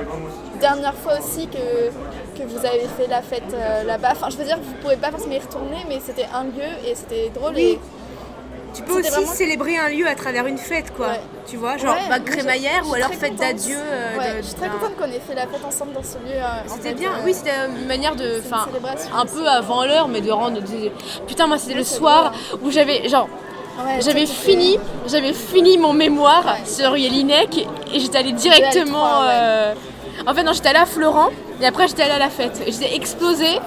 dernière 0.60 0.94
fois 0.94 1.14
aussi 1.18 1.46
que, 1.48 1.90
que 2.38 2.46
vous 2.46 2.58
avez 2.66 2.86
fait 2.98 3.06
la 3.08 3.22
fête 3.22 3.44
euh, 3.54 3.84
là-bas. 3.84 4.10
Enfin, 4.12 4.28
je 4.30 4.36
veux 4.36 4.44
dire, 4.44 4.58
vous 4.60 4.74
pouvez 4.82 4.96
pas 4.96 5.10
forcément 5.10 5.34
y 5.34 5.38
retourner, 5.38 5.84
mais 5.88 6.00
c'était 6.04 6.26
un 6.34 6.44
lieu 6.44 6.70
et 6.86 6.94
c'était 6.94 7.30
drôle. 7.34 7.52
Oui. 7.54 7.62
Et, 7.62 7.78
Tu 8.74 8.82
peux 8.82 9.00
aussi 9.00 9.10
vraiment- 9.10 9.26
célébrer 9.32 9.76
un 9.76 9.88
lieu 9.88 10.06
à 10.08 10.14
travers 10.14 10.46
une 10.46 10.56
fête, 10.58 10.94
quoi. 10.96 11.08
Ouais. 11.08 11.20
Tu 11.48 11.56
vois, 11.56 11.76
genre 11.76 11.94
Ouais, 11.94 12.08
bah, 12.08 12.20
crémaillère 12.20 12.82
ou 12.88 12.94
alors 12.94 13.10
fête 13.10 13.36
d'adieu. 13.36 13.76
euh, 13.78 14.16
Ouais, 14.18 14.24
je 14.38 14.42
suis 14.46 14.54
très 14.54 14.68
contente 14.68 14.96
qu'on 14.96 15.04
ait 15.04 15.20
fait 15.20 15.34
la 15.34 15.42
fête 15.46 15.64
ensemble 15.66 15.92
dans 15.92 16.02
ce 16.02 16.14
lieu. 16.18 16.36
euh, 16.36 16.62
C'était 16.68 16.94
bien, 16.94 17.10
euh, 17.10 17.22
oui, 17.24 17.34
c'était 17.34 17.50
une 17.80 17.86
manière 17.86 18.14
de. 18.16 18.40
Enfin, 18.46 18.66
un 19.14 19.26
peu 19.26 19.46
avant 19.46 19.84
l'heure, 19.84 20.08
mais 20.08 20.20
de 20.22 20.30
rendre. 20.30 20.60
Putain, 21.26 21.46
moi, 21.46 21.58
c'était 21.58 21.74
le 21.74 21.84
soir 21.84 22.32
où 22.62 22.70
j'avais. 22.70 23.08
Genre, 23.08 23.28
Ouais, 23.78 24.02
j'avais 24.02 24.26
fini, 24.26 24.78
j'avais 25.06 25.32
fini 25.32 25.78
mon 25.78 25.94
mémoire 25.94 26.44
Ouais. 26.44 26.66
sur 26.68 26.94
Yelinek 26.94 27.66
et 27.94 28.00
j'étais 28.00 28.18
allée 28.18 28.32
directement. 28.32 29.06
L3, 29.06 29.20
ouais. 29.26 29.28
euh, 29.32 29.74
En 30.26 30.34
fait, 30.34 30.42
non, 30.42 30.52
j'étais 30.52 30.68
allée 30.68 30.78
à 30.78 30.84
Florent 30.86 31.30
et 31.60 31.66
après, 31.66 31.88
j'étais 31.88 32.02
allée 32.02 32.12
à 32.12 32.18
la 32.18 32.28
fête. 32.28 32.60
J'étais 32.66 32.94
explosée 32.94 33.58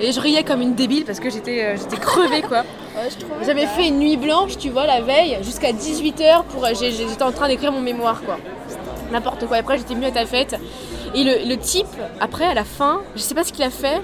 et 0.00 0.12
je 0.12 0.20
riais 0.20 0.42
comme 0.44 0.60
une 0.60 0.74
débile 0.74 1.04
parce 1.04 1.20
que 1.20 1.30
j'étais 1.30 1.62
euh, 1.64 1.76
j'étais 1.76 1.96
crevée, 1.96 2.42
quoi. 2.42 2.58
ouais, 2.96 3.08
J'avais 3.46 3.66
fait 3.66 3.88
une 3.88 3.98
nuit 3.98 4.16
blanche, 4.16 4.56
tu 4.58 4.70
vois, 4.70 4.86
la 4.86 5.00
veille, 5.00 5.38
jusqu'à 5.42 5.72
18h 5.72 6.44
pour. 6.44 6.64
j'ai- 6.78 6.92
J'étais 6.92 7.22
en 7.22 7.32
train 7.32 7.48
d'écrire 7.48 7.72
mon 7.72 7.80
mémoire, 7.80 8.22
quoi. 8.24 8.38
N'importe 9.12 9.46
quoi. 9.46 9.58
Après, 9.58 9.78
j'étais 9.78 9.94
venue 9.94 10.06
à 10.06 10.10
ta 10.10 10.26
fête. 10.26 10.56
Et 11.14 11.22
le, 11.22 11.48
le 11.48 11.56
type, 11.58 11.86
après, 12.20 12.44
à 12.46 12.54
la 12.54 12.64
fin, 12.64 13.00
je 13.14 13.20
sais 13.20 13.34
pas 13.34 13.44
ce 13.44 13.52
qu'il 13.52 13.62
a 13.64 13.70
fait. 13.70 14.00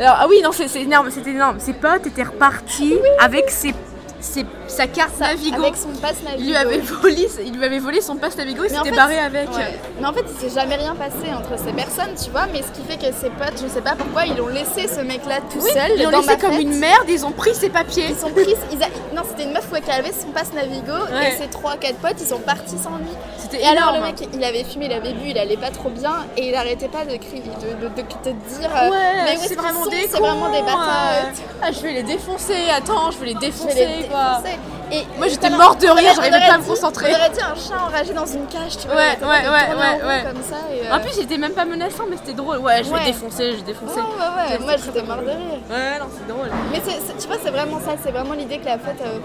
Alors, 0.00 0.16
ah 0.18 0.26
oui, 0.28 0.40
non, 0.42 0.50
c'est 0.52 0.74
énorme, 0.80 1.10
c'était 1.10 1.30
énorme. 1.30 1.60
Ses 1.60 1.72
potes 1.72 2.06
étaient 2.06 2.22
repartis 2.24 2.94
avec 3.20 3.50
ses, 3.50 3.74
ses- 4.20 4.44
sa 4.68 4.86
carte 4.86 5.18
Navigo. 5.18 5.56
Avec 5.62 5.76
son 5.76 5.88
passe 6.00 6.22
Navigo. 6.24 6.42
Il 6.42 6.48
lui 6.50 6.56
avait 6.56 6.78
volé, 6.78 7.28
il 7.44 7.52
lui 7.56 7.64
avait 7.64 7.78
volé 7.78 8.00
son 8.00 8.16
passe 8.16 8.36
Navigo 8.36 8.64
en 8.64 8.68
s'était 8.68 8.90
barré 8.96 9.18
avec. 9.18 9.48
ouais. 9.54 9.78
Mais 10.00 10.06
en 10.06 10.12
fait, 10.12 10.24
il 10.28 10.48
s'est 10.50 10.54
jamais 10.60 10.76
rien 10.76 10.94
passé 10.94 11.32
entre 11.36 11.58
ces 11.62 11.72
personnes, 11.72 12.14
tu 12.22 12.30
vois. 12.30 12.46
Mais 12.52 12.60
ce 12.62 12.68
qui 12.78 12.86
fait 12.86 12.96
que 12.98 13.12
ses 13.14 13.30
potes, 13.30 13.60
je 13.62 13.68
sais 13.68 13.80
pas 13.80 13.94
pourquoi, 13.96 14.26
ils 14.26 14.40
ont 14.40 14.48
laissé 14.48 14.86
ce 14.88 15.00
mec-là 15.00 15.36
tout 15.50 15.58
Oui, 15.60 15.70
seul. 15.72 15.92
ils 15.96 16.02
l'ont 16.04 16.10
laissé 16.10 16.36
comme 16.38 16.58
une 16.58 16.78
merde, 16.78 17.04
ils 17.08 17.24
ont 17.26 17.32
pris 17.32 17.54
ses 17.54 17.70
papiers. 17.70 18.06
Ils 18.10 18.16
sont 18.16 18.30
pris. 18.30 18.54
ils 18.72 18.82
a- 18.82 18.88
Non, 19.14 19.22
c'était 19.28 19.44
une 19.44 19.52
meuf 19.52 19.66
qui 19.84 19.90
avait 19.90 20.12
son 20.12 20.28
passe 20.28 20.52
Navigo 20.52 20.92
Ouais. 21.12 21.32
et 21.34 21.36
ses 21.36 21.48
3-4 21.48 21.94
potes, 21.96 22.16
ils 22.20 22.26
sont 22.26 22.38
partis 22.40 22.78
sans 22.78 22.96
lui. 22.98 23.06
C'était 23.38 23.64
alors, 23.64 23.94
le 23.94 24.02
mec, 24.02 24.16
il 24.32 24.44
avait 24.44 24.64
fumé, 24.64 24.86
il 24.86 24.92
avait 24.92 25.12
bu, 25.14 25.28
il 25.30 25.38
allait 25.38 25.56
pas 25.56 25.70
trop 25.70 25.88
bien 25.88 26.26
et 26.36 26.48
il 26.50 26.54
arrêtait 26.54 26.88
pas 26.88 27.04
de 27.04 27.16
crier, 27.16 27.42
de, 27.42 27.88
de- 27.88 28.08
dire. 28.28 28.70
euh, 28.76 28.90
Ouais, 28.90 28.96
mais 29.24 29.36
c'est 29.38 29.54
vraiment 29.54 29.86
des 29.86 30.06
vraiment 30.06 30.50
des 30.50 30.60
bâtards. 30.60 31.10
euh. 31.12 31.30
tu- 31.34 31.42
Ah, 31.62 31.72
je 31.72 31.80
vais 31.80 31.92
les 31.94 32.02
défoncer, 32.02 32.54
attends, 32.76 33.10
je 33.10 33.18
vais 33.18 33.26
les 33.26 33.32
Je 33.32 33.38
vais 33.38 33.46
défoncer, 33.46 33.86
les 34.02 34.06
quoi. 34.08 34.42
Et 34.90 35.04
Moi, 35.18 35.28
j'étais 35.28 35.50
morte 35.50 35.80
de 35.82 35.88
rire, 35.88 36.12
j'arrivais 36.16 36.38
pas 36.46 36.54
à 36.54 36.58
me 36.58 36.64
concentrer. 36.64 37.12
On 37.12 37.14
aurait 37.18 37.30
dit 37.30 37.40
un 37.40 37.54
chat 37.54 37.82
enragé 37.84 38.12
dans 38.14 38.24
une 38.26 38.46
cage, 38.46 38.78
tu 38.78 38.86
vois. 38.86 38.96
Ouais, 38.96 39.18
ouais, 39.20 39.26
ouais, 39.26 39.48
ouais, 39.48 39.74
en 39.74 39.98
rond 39.98 40.06
ouais. 40.08 40.22
Comme 40.32 40.42
ça, 40.42 40.56
et, 40.72 40.86
euh, 40.86 40.94
En 40.96 41.00
plus, 41.00 41.14
j'étais 41.14 41.36
même 41.36 41.52
pas 41.52 41.64
menaçant, 41.66 42.04
mais 42.08 42.16
c'était 42.16 42.32
drôle. 42.32 42.58
Ouais, 42.58 42.82
je 42.82 42.88
vais 42.88 42.94
Ouais. 42.94 43.04
défoncer, 43.04 43.52
je 43.52 43.56
vais 43.56 43.62
défoncer. 43.72 43.96
Ouais, 44.00 44.02
ouais, 44.02 44.52
ouais, 44.52 44.58
moi 44.64 44.72
j'étais 44.82 45.02
mort 45.02 45.18
de 45.18 45.26
rire. 45.26 45.60
Ouais, 45.70 45.98
non, 46.00 46.06
c'est 46.16 46.26
drôle. 46.26 46.48
Mais 46.72 46.80
tu 46.80 47.26
vois, 47.28 47.36
c'est 47.42 47.50
vraiment 47.50 47.78
ça, 47.80 47.92
c'est 48.02 48.10
vraiment 48.12 48.32
l'idée 48.32 48.58
que 48.58 48.64
la 48.64 48.78
fête 48.78 49.00
euh, 49.04 49.18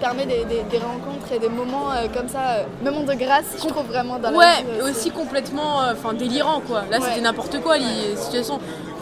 permet 0.00 0.26
des, 0.26 0.44
des- 0.44 0.62
des 0.64 0.78
rencontres 0.78 1.32
et 1.32 1.38
des 1.38 1.48
moments 1.48 1.90
euh, 1.92 2.08
comme 2.14 2.28
ça, 2.28 2.38
euh, 2.58 2.64
moments 2.84 3.04
de 3.04 3.14
grâce, 3.14 3.44
je 3.62 3.66
trouve 3.66 3.86
vraiment 3.86 4.18
dans 4.18 4.30
la 4.30 4.36
Ouais, 4.36 4.66
euh, 4.80 4.90
aussi 4.90 5.10
complètement 5.10 5.80
euh, 5.82 5.94
enfin 5.94 6.12
délirant, 6.12 6.60
quoi. 6.60 6.82
Là, 6.90 6.98
Ouais. 6.98 7.06
c'était 7.08 7.22
n'importe 7.22 7.58
quoi, 7.62 7.78
les 7.78 8.14
situations. 8.16 8.60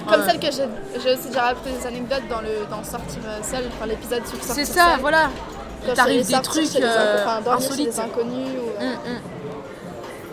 Comme 0.08 0.20
Ouais. 0.20 0.26
celle 0.28 0.38
que 0.38 0.46
j'ai 1.02 1.12
aussi 1.14 1.28
déjà 1.28 1.42
raconté 1.44 1.70
des 1.70 1.86
anecdotes 1.86 2.28
dans, 2.28 2.40
le, 2.42 2.66
dans 2.70 2.84
Sortir 2.84 3.20
seul, 3.42 3.64
enfin 3.74 3.86
l'épisode 3.86 4.24
sur 4.26 4.36
Sortir 4.36 4.54
C'est 4.66 4.72
ça, 4.72 4.90
seul. 4.92 5.00
voilà. 5.00 5.30
Il 5.86 5.94
t'arrive 5.94 6.26
des 6.26 6.40
trucs 6.42 6.76
euh, 6.80 7.24
insolites. 7.50 7.98
inconnus. 7.98 8.48
ou, 8.58 8.82
euh, 8.82 8.86
Hum, 8.86 8.92
hum. 9.06 9.18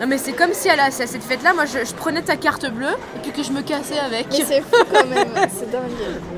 Non, 0.00 0.06
mais 0.08 0.18
c'est 0.18 0.32
comme 0.32 0.52
si 0.52 0.68
à, 0.68 0.74
la- 0.74 0.84
à 0.86 0.90
cette 0.90 1.22
fête-là, 1.22 1.52
moi, 1.52 1.64
je, 1.64 1.84
je 1.84 1.94
prenais 1.94 2.22
ta 2.22 2.34
carte 2.36 2.66
bleue 2.68 2.88
et 3.14 3.18
puis 3.22 3.30
que 3.30 3.42
je 3.44 3.52
me 3.52 3.60
cassais 3.62 3.98
avec. 4.00 4.26
Mais 4.32 4.44
c'est 4.44 4.60
fou 4.60 4.84
quand 4.92 5.06
même, 5.06 5.28
c'est 5.56 5.70
dingue. 5.70 5.82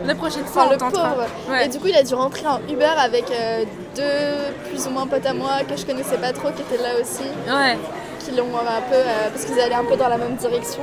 La 0.05 0.15
prochaine 0.15 0.45
fois, 0.45 0.65
Enfin, 0.65 0.77
on 0.83 0.87
le 0.87 0.91
pauvre. 0.93 1.27
Ouais. 1.49 1.65
Et 1.65 1.69
du 1.69 1.79
coup, 1.79 1.87
il 1.87 1.97
a 1.97 2.03
dû 2.03 2.15
rentrer 2.15 2.47
en 2.47 2.59
Uber 2.69 2.85
avec 2.99 3.25
euh, 3.31 3.65
deux 3.97 4.69
plus 4.71 4.87
ou 4.87 4.91
moins 4.91 5.07
potes 5.07 5.25
à 5.25 5.33
moi 5.33 5.61
que 5.69 5.77
je 5.79 5.87
connaissais 5.87 6.19
pas 6.19 6.33
trop, 6.33 6.49
qui 6.51 6.61
étaient 6.63 6.83
là 6.83 6.91
aussi, 7.01 7.23
Ouais. 7.49 7.79
qui 8.21 8.33
l'ont 8.33 8.55
un 8.59 8.83
peu. 8.91 8.97
euh, 8.97 9.31
parce 9.33 9.45
qu'ils 9.47 9.59
allaient 9.59 9.75
un 9.75 9.85
peu 9.85 9.97
dans 9.97 10.09
la 10.09 10.19
même 10.19 10.35
direction. 10.37 10.83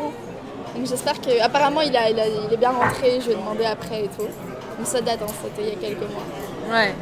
Donc 0.76 0.86
j'espère 0.88 1.20
que. 1.22 1.40
Apparemment, 1.44 1.82
il, 1.82 1.96
a, 1.96 2.10
il, 2.10 2.20
a- 2.20 2.26
il 2.28 2.52
est 2.52 2.58
bien 2.58 2.72
rentré, 2.72 3.20
je 3.20 3.26
lui 3.28 3.34
ai 3.34 3.36
demandé 3.36 3.66
après 3.66 4.06
et 4.06 4.10
tout. 4.18 4.24
Donc 4.24 4.86
ça 4.86 5.02
date, 5.02 5.20
hein, 5.22 5.28
c'était 5.44 5.68
il 5.68 5.74
y 5.74 5.86
a 5.86 5.88
quelques 5.90 6.10
mois. 6.10 6.74
Ouais. 6.76 6.96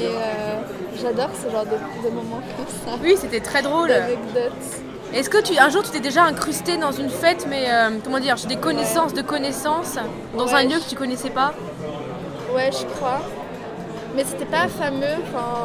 Mais 0.00 0.06
euh, 0.06 0.56
j'adore 1.02 1.30
ce 1.34 1.50
genre 1.50 1.64
de, 1.64 2.08
de 2.08 2.14
moments 2.14 2.40
comme 2.56 2.66
ça. 2.66 2.98
Oui, 3.02 3.16
c'était 3.18 3.40
très 3.40 3.62
drôle. 3.62 3.92
Est-ce 5.12 5.28
que 5.28 5.38
tu, 5.42 5.58
un 5.58 5.68
jour 5.70 5.82
tu 5.82 5.90
t'es 5.90 6.00
déjà 6.00 6.22
incrusté 6.22 6.76
dans 6.76 6.92
une 6.92 7.10
fête, 7.10 7.46
mais 7.48 7.64
euh, 7.68 7.90
comment 8.04 8.20
dire, 8.20 8.36
des 8.48 8.56
connaissances 8.56 9.12
de 9.12 9.22
connaissances, 9.22 9.96
dans 10.36 10.46
Ouais. 10.46 10.54
un 10.54 10.62
lieu 10.62 10.78
que 10.78 10.88
tu 10.88 10.94
connaissais 10.94 11.30
pas? 11.30 11.52
Ouais, 12.54 12.70
je 12.72 12.84
crois. 12.94 13.20
Mais 14.14 14.24
c'était 14.24 14.44
pas 14.44 14.66
fameux. 14.68 15.16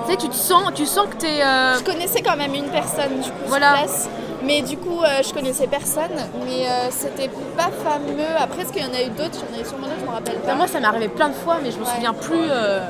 Tu 0.05 0.11
sais, 0.11 0.17
tu 0.17 0.29
te 0.29 0.35
sens, 0.35 0.71
tu 0.73 0.85
sens 0.85 1.07
que 1.09 1.15
t'es. 1.17 1.41
euh, 1.43 1.77
Je 1.79 1.83
connaissais 1.83 2.21
quand 2.21 2.37
même 2.37 2.53
une 2.53 2.69
personne 2.69 3.19
du 3.21 3.29
coup 3.29 3.35
Voilà. 3.47 3.69
sur 3.77 3.83
place. 3.85 4.09
Mais 4.43 4.61
du 4.61 4.77
coup, 4.77 5.01
euh, 5.01 5.21
je 5.27 5.33
connaissais 5.33 5.65
personne. 5.65 6.11
Mais 6.45 6.67
euh, 6.67 6.89
c'était 6.91 7.29
pas 7.57 7.69
fameux. 7.83 8.23
Après, 8.39 8.61
est-ce 8.61 8.71
qu'il 8.71 8.83
y 8.83 8.85
en 8.85 8.93
a 8.93 9.01
eu 9.03 9.09
d'autres? 9.09 9.39
Il 9.49 9.55
y 9.55 9.57
en 9.57 9.59
a 9.59 9.65
eu 9.65 9.67
sûrement 9.67 9.87
d'autres, 9.87 9.99
je 10.01 10.05
me 10.05 10.11
rappelle 10.11 10.35
pas. 10.35 10.45
enfin, 10.47 10.55
moi, 10.55 10.67
ça 10.67 10.79
m'est 10.79 10.85
arrivé 10.87 11.07
plein 11.07 11.29
de 11.29 11.33
fois, 11.33 11.57
mais 11.63 11.71
je 11.71 11.77
me 11.77 11.83
Ouais. 11.85 11.89
souviens 11.95 12.13
plus 12.13 12.45
euh, 12.49 12.81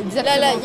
il 0.00 0.16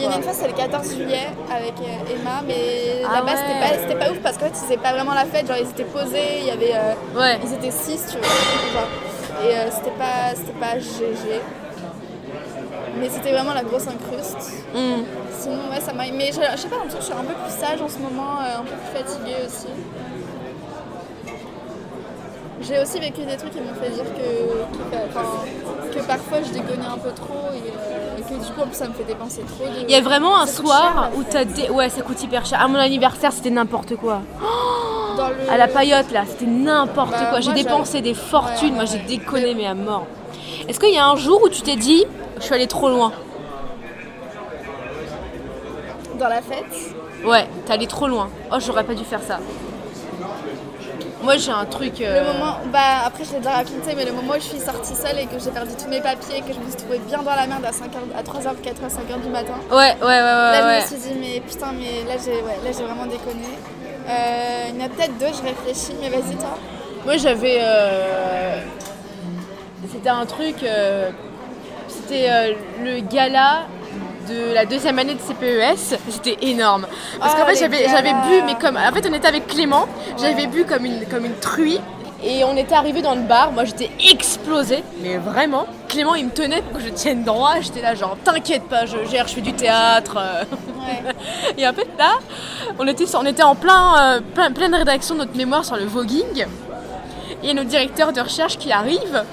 y 0.04 0.08
en 0.08 0.12
a 0.12 0.16
une 0.18 0.24
fois, 0.24 0.34
c'est 0.34 0.48
le 0.48 0.54
14 0.54 0.96
juillet 0.96 1.28
avec 1.50 1.74
euh, 1.80 2.14
Emma, 2.14 2.42
mais 2.48 3.04
Ah 3.08 3.16
là-bas, 3.16 3.32
ouais. 3.34 3.80
c'était 3.82 3.96
pas, 4.00 4.12
ouf 4.12 4.20
parce 4.22 4.38
qu'en 4.38 4.46
fait, 4.46 4.56
c'était 4.56 4.78
pas 4.78 4.94
vraiment 4.94 5.14
la 5.14 5.26
fête. 5.26 5.48
Genre, 5.48 5.58
ils 5.58 5.70
étaient 5.70 5.84
posés, 5.84 6.40
il 6.42 6.46
y 6.46 6.52
avait, 6.52 6.74
euh, 6.74 7.20
Ouais. 7.20 7.40
ils 7.44 7.54
étaient 7.54 7.72
6, 7.72 8.06
tu 8.12 8.18
vois. 8.18 8.88
et 9.44 9.56
euh, 9.56 9.72
c'était 9.72 9.98
pas, 9.98 10.36
c'était 10.36 10.60
pas 10.60 10.78
GG. 10.80 11.42
Mais 13.00 13.10
c'était 13.10 13.32
vraiment 13.32 13.54
la 13.54 13.64
grosse 13.64 13.88
incruste. 13.88 14.64
Hum. 14.76 15.04
Sinon, 15.32 15.70
ouais, 15.72 15.82
ça 15.82 15.94
m'a. 15.94 16.04
Mais 16.12 16.28
je, 16.28 16.34
je 16.34 16.58
sais 16.62 16.68
pas, 16.68 16.76
je 16.88 17.02
suis 17.04 17.14
un 17.14 17.24
peu 17.24 17.34
plus 17.34 17.52
sage 17.60 17.82
en 17.82 17.90
ce 17.90 17.98
moment, 17.98 18.38
un 18.40 18.62
peu 18.62 18.76
plus 18.76 19.02
fatiguée 19.04 19.38
aussi. 19.46 19.68
J'ai 22.66 22.80
aussi 22.82 23.00
vécu 23.00 23.22
des 23.26 23.36
trucs 23.36 23.52
qui 23.52 23.60
m'ont 23.60 23.74
fait 23.74 23.90
dire 23.90 24.06
que, 24.06 24.96
que, 24.96 25.10
enfin, 25.10 25.26
que 25.94 26.00
parfois 26.08 26.38
je 26.42 26.52
déconnais 26.52 26.86
un 26.86 26.98
peu 26.98 27.12
trop 27.12 27.50
et, 27.54 27.70
euh, 27.70 28.18
et 28.18 28.22
que 28.22 28.40
du 28.46 28.52
coup 28.54 28.62
ça 28.72 28.88
me 28.88 28.94
fait 28.94 29.04
dépenser 29.04 29.42
trop. 29.42 29.66
De... 29.66 29.82
Il 29.86 29.92
y 29.92 29.96
a 29.96 30.02
vraiment 30.02 30.38
un 30.38 30.46
cher, 30.46 30.56
soir 30.56 31.10
où 31.16 31.24
t'as 31.24 31.44
dé... 31.44 31.70
Ouais, 31.70 31.90
ça 31.90 32.02
coûte 32.02 32.22
hyper 32.24 32.46
cher. 32.46 32.62
À 32.62 32.68
mon 32.70 32.78
anniversaire, 32.78 33.34
c'était 33.34 33.50
n'importe 33.50 33.96
quoi. 33.98 34.22
Dans 35.18 35.28
le... 35.28 35.36
À 35.52 35.58
la 35.58 35.68
paillote, 35.68 36.12
là, 36.12 36.24
c'était 36.26 36.46
n'importe 36.50 37.12
Bah, 37.12 37.28
quoi. 37.30 37.40
J'ai 37.42 37.54
dépensé 37.54 38.02
des 38.02 38.14
fortunes, 38.14 38.70
Ouais, 38.70 38.76
moi 38.76 38.86
j'ai 38.86 38.98
ouais. 38.98 39.06
déconné, 39.08 39.54
mais 39.56 39.66
à 39.68 39.74
mort. 39.74 40.08
Est-ce 40.68 40.80
qu'il 40.80 40.94
y 40.94 40.98
a 40.98 41.06
un 41.06 41.18
jour 41.18 41.42
où 41.44 41.50
tu 41.50 41.62
t'es 41.62 41.76
dit, 41.76 42.06
je 42.38 42.44
suis 42.44 42.56
allée 42.56 42.68
trop 42.68 42.88
loin? 42.90 43.12
Dans 46.18 46.30
la 46.30 46.42
fête. 46.42 46.96
Ouais, 47.26 47.48
t'es 47.66 47.74
allé 47.74 47.88
trop 47.88 48.08
loin. 48.08 48.30
Oh, 48.52 48.56
j'aurais 48.60 48.84
pas 48.86 48.94
dû 48.94 49.04
faire 49.04 49.22
ça. 49.22 49.40
Moi, 51.24 51.38
j'ai 51.38 51.52
un 51.52 51.66
truc. 51.66 52.02
euh, 52.02 52.20
Le 52.20 52.34
moment, 52.34 52.58
bah 52.72 53.04
après 53.06 53.24
je 53.24 53.32
l'ai 53.32 53.38
déjà 53.38 53.52
raconté, 53.52 53.96
mais 53.96 54.04
le 54.06 54.12
moment 54.12 54.34
où 54.34 54.36
je 54.36 54.40
suis 54.42 54.60
sortie 54.60 54.94
seule 54.94 55.20
et 55.20 55.26
que 55.26 55.40
j'ai 55.44 55.52
perdu 55.52 55.72
tous 55.82 55.90
mes 55.90 56.02
papiers 56.02 56.38
et 56.40 56.42
que 56.42 56.54
je 56.54 56.60
me 56.60 56.66
suis 56.68 56.76
trouvée 56.76 57.00
bien 57.00 57.20
dans 57.24 57.34
la 57.36 57.48
merde 57.48 57.64
à, 57.66 57.72
5 57.72 57.86
heures- 57.96 58.18
à 58.18 58.24
3h, 58.24 58.56
4h, 58.62 58.90
5h 58.90 59.22
du 59.24 59.30
matin. 59.30 59.54
Ouais, 59.72 59.78
ouais, 59.78 59.96
ouais, 60.02 60.10
ouais. 60.10 60.20
Là, 60.20 60.66
ouais. 60.68 60.80
je 60.90 60.94
me 60.96 61.00
suis 61.02 61.10
dit, 61.10 61.16
mais 61.20 61.40
putain, 61.40 61.72
mais 61.74 62.04
là, 62.08 62.16
j'ai 62.24 62.32
ouais, 62.42 62.58
là, 62.64 62.72
j'ai 62.78 62.84
vraiment 62.84 63.06
déconné. 63.06 63.48
Euh, 64.10 64.66
il 64.70 64.76
y 64.78 64.82
en 64.84 64.86
a 64.86 64.90
peut-être 64.90 65.18
deux, 65.18 65.28
je 65.28 65.42
réfléchis, 65.48 65.96
mais 66.02 66.10
vas-y, 66.10 66.36
toi. 66.36 66.58
Moi, 67.06 67.16
j'avais. 67.18 67.60
euh, 67.62 68.60
c'était 69.92 70.10
un 70.10 70.26
truc. 70.26 70.56
euh, 70.64 71.10
c'était 71.88 72.56
le 72.84 73.00
gala 73.02 73.62
de 74.30 74.54
la 74.54 74.66
deuxième 74.66 74.98
année 75.00 75.16
de 75.16 75.20
CPES. 75.20 75.98
C'était 76.10 76.38
énorme. 76.42 76.86
Parce 77.20 77.34
qu'en 77.36 77.42
Oh, 77.44 77.50
fait, 77.50 77.56
j'avais, 77.56 78.14
bu, 78.14 78.44
mais 78.46 78.56
comme. 78.56 78.78
En 78.78 78.92
fait, 78.94 79.08
on 79.10 79.14
était 79.14 79.28
avec 79.28 79.48
Clément. 79.48 79.88
J'avais 80.20 80.48
bu 80.48 80.66
comme 80.66 80.86
une, 80.86 81.06
comme 81.08 81.26
une 81.26 81.36
truie. 81.36 81.80
Et 82.26 82.44
on 82.46 82.56
était 82.56 82.74
arrivé 82.76 83.02
dans 83.02 83.16
le 83.16 83.22
bar. 83.22 83.52
Moi, 83.52 83.66
j'étais 83.66 83.90
explosée. 84.10 84.82
Mais 85.02 85.18
vraiment. 85.18 85.66
Clément, 85.90 86.16
il 86.16 86.26
me 86.26 86.32
tenait 86.32 86.62
pour 86.62 86.80
que 86.80 86.86
je 86.86 86.90
tienne 86.90 87.24
droit. 87.26 87.56
J'étais 87.60 87.82
là, 87.82 87.96
genre, 87.96 88.16
t'inquiète 88.24 88.64
pas, 88.64 88.86
je 88.86 88.96
gère, 89.12 89.28
je 89.28 89.34
fais 89.36 89.42
du 89.42 89.52
théâtre. 89.54 90.16
Ouais. 90.16 91.14
Et 91.58 91.68
en 91.68 91.74
fait, 91.74 91.88
là, 92.00 92.14
on 92.80 92.88
était, 92.88 93.06
sur- 93.06 93.20
on 93.20 93.26
était 93.26 93.44
en 93.44 93.56
plein, 93.56 94.16
euh, 94.16 94.20
plein, 94.34 94.52
pleine 94.52 94.74
rédaction 94.74 95.16
de 95.16 95.20
notre 95.20 95.36
mémoire 95.36 95.66
sur 95.66 95.76
le 95.76 95.84
voguing. 95.86 96.40
Et 96.40 96.46
il 97.44 97.48
y 97.48 97.52
a 97.52 97.54
notre 97.54 97.68
directeur 97.68 98.14
de 98.14 98.22
recherche 98.22 98.58
qui 98.58 98.72
arrive. 98.72 99.24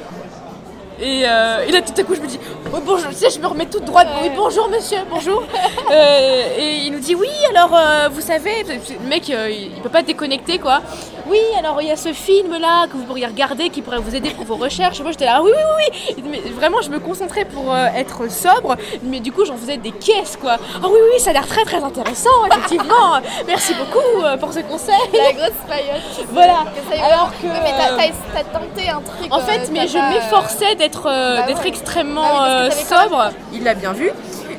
Et, 1.00 1.22
euh, 1.24 1.64
et 1.66 1.72
là, 1.72 1.80
tout 1.80 1.98
à 1.98 2.04
coup, 2.04 2.14
je 2.14 2.20
me 2.20 2.26
dis 2.26 2.38
oh, 2.72 2.78
bonjour, 2.84 3.08
tu 3.08 3.14
sais, 3.14 3.30
je 3.30 3.40
me 3.40 3.46
remets 3.46 3.66
toute 3.66 3.84
droite. 3.84 4.08
Oui, 4.22 4.30
bonjour, 4.36 4.68
monsieur, 4.68 4.98
bonjour. 5.10 5.42
Euh, 5.90 6.56
et 6.56 6.86
il 6.86 6.92
nous 6.92 7.00
dit 7.00 7.16
oui, 7.16 7.26
alors 7.52 7.74
euh, 7.74 8.08
vous 8.12 8.20
savez, 8.20 8.62
le 8.62 9.08
mec, 9.08 9.28
euh, 9.28 9.50
il 9.50 9.72
il 9.74 9.82
peut 9.82 9.88
pas 9.88 10.02
déconnecter 10.02 10.58
quoi. 10.60 10.82
Oui, 11.30 11.38
alors 11.58 11.80
il 11.80 11.88
y 11.88 11.90
a 11.92 11.96
ce 11.96 12.12
film 12.12 12.50
là 12.58 12.86
que 12.88 12.96
vous 12.96 13.04
pourriez 13.04 13.26
regarder 13.26 13.70
qui 13.70 13.82
pourrait 13.82 13.98
vous 14.00 14.14
aider 14.14 14.30
pour 14.30 14.44
vos 14.44 14.56
recherches. 14.56 14.98
Et 14.98 15.02
moi, 15.02 15.12
j'étais 15.12 15.26
là, 15.26 15.34
ah 15.36 15.42
oui, 15.42 15.52
oui, 15.54 15.62
oui, 15.78 16.14
oui. 16.16 16.24
Mais 16.28 16.50
vraiment, 16.50 16.80
je 16.82 16.90
me 16.90 16.98
concentrais 16.98 17.44
pour 17.44 17.72
euh, 17.72 17.86
être 17.94 18.30
sobre, 18.30 18.76
mais 19.02 19.20
du 19.20 19.30
coup, 19.30 19.44
j'en 19.44 19.56
faisais 19.56 19.76
des 19.76 19.92
caisses 19.92 20.36
quoi. 20.40 20.56
Ah 20.74 20.86
oui, 20.86 20.98
oui, 21.12 21.20
ça 21.20 21.30
a 21.30 21.32
l'air 21.34 21.46
très, 21.46 21.64
très 21.64 21.82
intéressant, 21.82 22.30
effectivement. 22.50 23.20
Merci 23.46 23.74
beaucoup 23.74 24.24
euh, 24.24 24.36
pour 24.38 24.52
ce 24.52 24.60
conseil. 24.60 24.94
La 25.12 25.32
grosse 25.32 25.60
paillote. 25.68 26.26
Voilà. 26.32 26.64
Que. 26.90 26.96
Alors 27.00 27.30
que. 27.40 27.46
Mais 27.46 27.74
t'as, 27.78 27.96
t'as- 27.96 28.42
t'as 28.42 28.58
tenté 28.58 28.88
un 28.88 29.00
truc. 29.00 29.32
en 29.32 29.38
euh, 29.38 29.42
fait, 29.42 29.70
mais 29.72 29.86
je 29.86 29.98
m'efforçais 29.98 30.74
d'être 30.74 31.06
euh, 31.06 31.40
Bah 31.40 31.46
d'être 31.46 31.62
ouais. 31.62 31.68
extrêmement 31.68 32.22
oui, 32.64 32.72
sobre. 32.88 33.30
Il 33.52 33.62
l'a 33.64 33.74
bien 33.74 33.92
vu. 33.92 34.10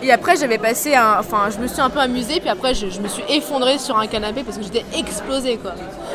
Et 0.04 0.12
après, 0.12 0.36
j'avais 0.36 0.58
passé 0.58 0.96
un. 0.96 1.18
Enfin, 1.20 1.50
je 1.52 1.60
me 1.60 1.68
suis 1.68 1.80
un 1.82 1.90
peu 1.92 2.00
amusée, 2.00 2.40
puis 2.40 2.50
après, 2.50 2.74
je, 2.74 2.90
je 2.90 3.00
me 3.02 3.08
suis 3.08 3.24
effondrée 3.30 3.78
sur 3.78 3.98
un 4.00 4.08
canapé 4.08 4.44
parce 4.44 4.58
que 4.58 4.64
j'étais 4.64 4.84
explosée, 4.98 5.58
quoi. 5.58 5.72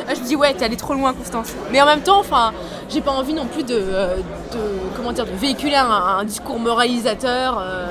Là, 0.07 0.13
je 0.13 0.19
me 0.19 0.25
dis, 0.25 0.35
ouais, 0.35 0.53
t'es 0.53 0.65
allée 0.65 0.75
trop 0.75 0.93
loin, 0.93 1.13
Constance. 1.13 1.53
Mais 1.71 1.81
en 1.81 1.85
même 1.85 2.01
temps, 2.01 2.19
enfin, 2.19 2.51
j'ai 2.89 2.99
pas 3.01 3.11
envie 3.11 3.33
non 3.33 3.45
plus 3.45 3.63
de. 3.63 3.77
euh, 3.79 4.17
de 4.17 4.59
comment 4.95 5.11
dire, 5.13 5.25
de 5.25 5.31
véhiculer 5.31 5.75
un, 5.75 5.89
un 5.89 6.23
discours 6.25 6.59
moralisateur. 6.59 7.59
euh, 7.61 7.87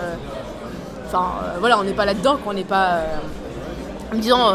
Enfin, 1.06 1.26
euh, 1.44 1.56
voilà, 1.60 1.78
on 1.78 1.84
n'est 1.84 1.92
pas 1.92 2.04
là-dedans, 2.04 2.36
quoi. 2.42 2.52
On 2.52 2.56
n'est 2.56 2.64
pas. 2.64 2.86
euh, 2.96 3.04
en 4.12 4.16
me 4.16 4.20
disant. 4.20 4.52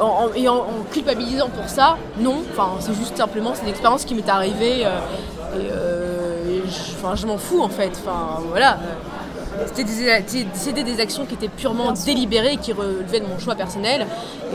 en, 0.00 0.04
en- 0.06 0.32
et 0.34 0.48
en, 0.48 0.54
en 0.56 0.66
culpabilisant 0.90 1.50
pour 1.50 1.68
ça, 1.68 1.98
non. 2.18 2.36
Enfin, 2.52 2.70
c'est 2.80 2.94
juste 2.94 3.16
simplement, 3.18 3.50
c'est 3.54 3.62
une 3.64 3.68
expérience 3.68 4.04
qui 4.06 4.14
m'est 4.14 4.28
arrivée. 4.30 4.80
et 5.58 6.62
enfin, 7.02 7.14
je 7.16 7.26
m'en 7.26 7.36
fous 7.38 7.60
en 7.60 7.68
fait. 7.68 7.90
Enfin, 8.06 8.40
voilà. 8.48 8.78
C'était 9.66 10.82
des, 10.82 11.00
actions 11.00 11.26
qui 11.26 11.34
étaient 11.34 11.48
purement 11.48 11.92
délibérées, 11.92 12.56
qui 12.56 12.72
relevaient 12.72 13.20
de 13.20 13.26
mon 13.26 13.38
choix 13.38 13.54
personnel. 13.54 14.06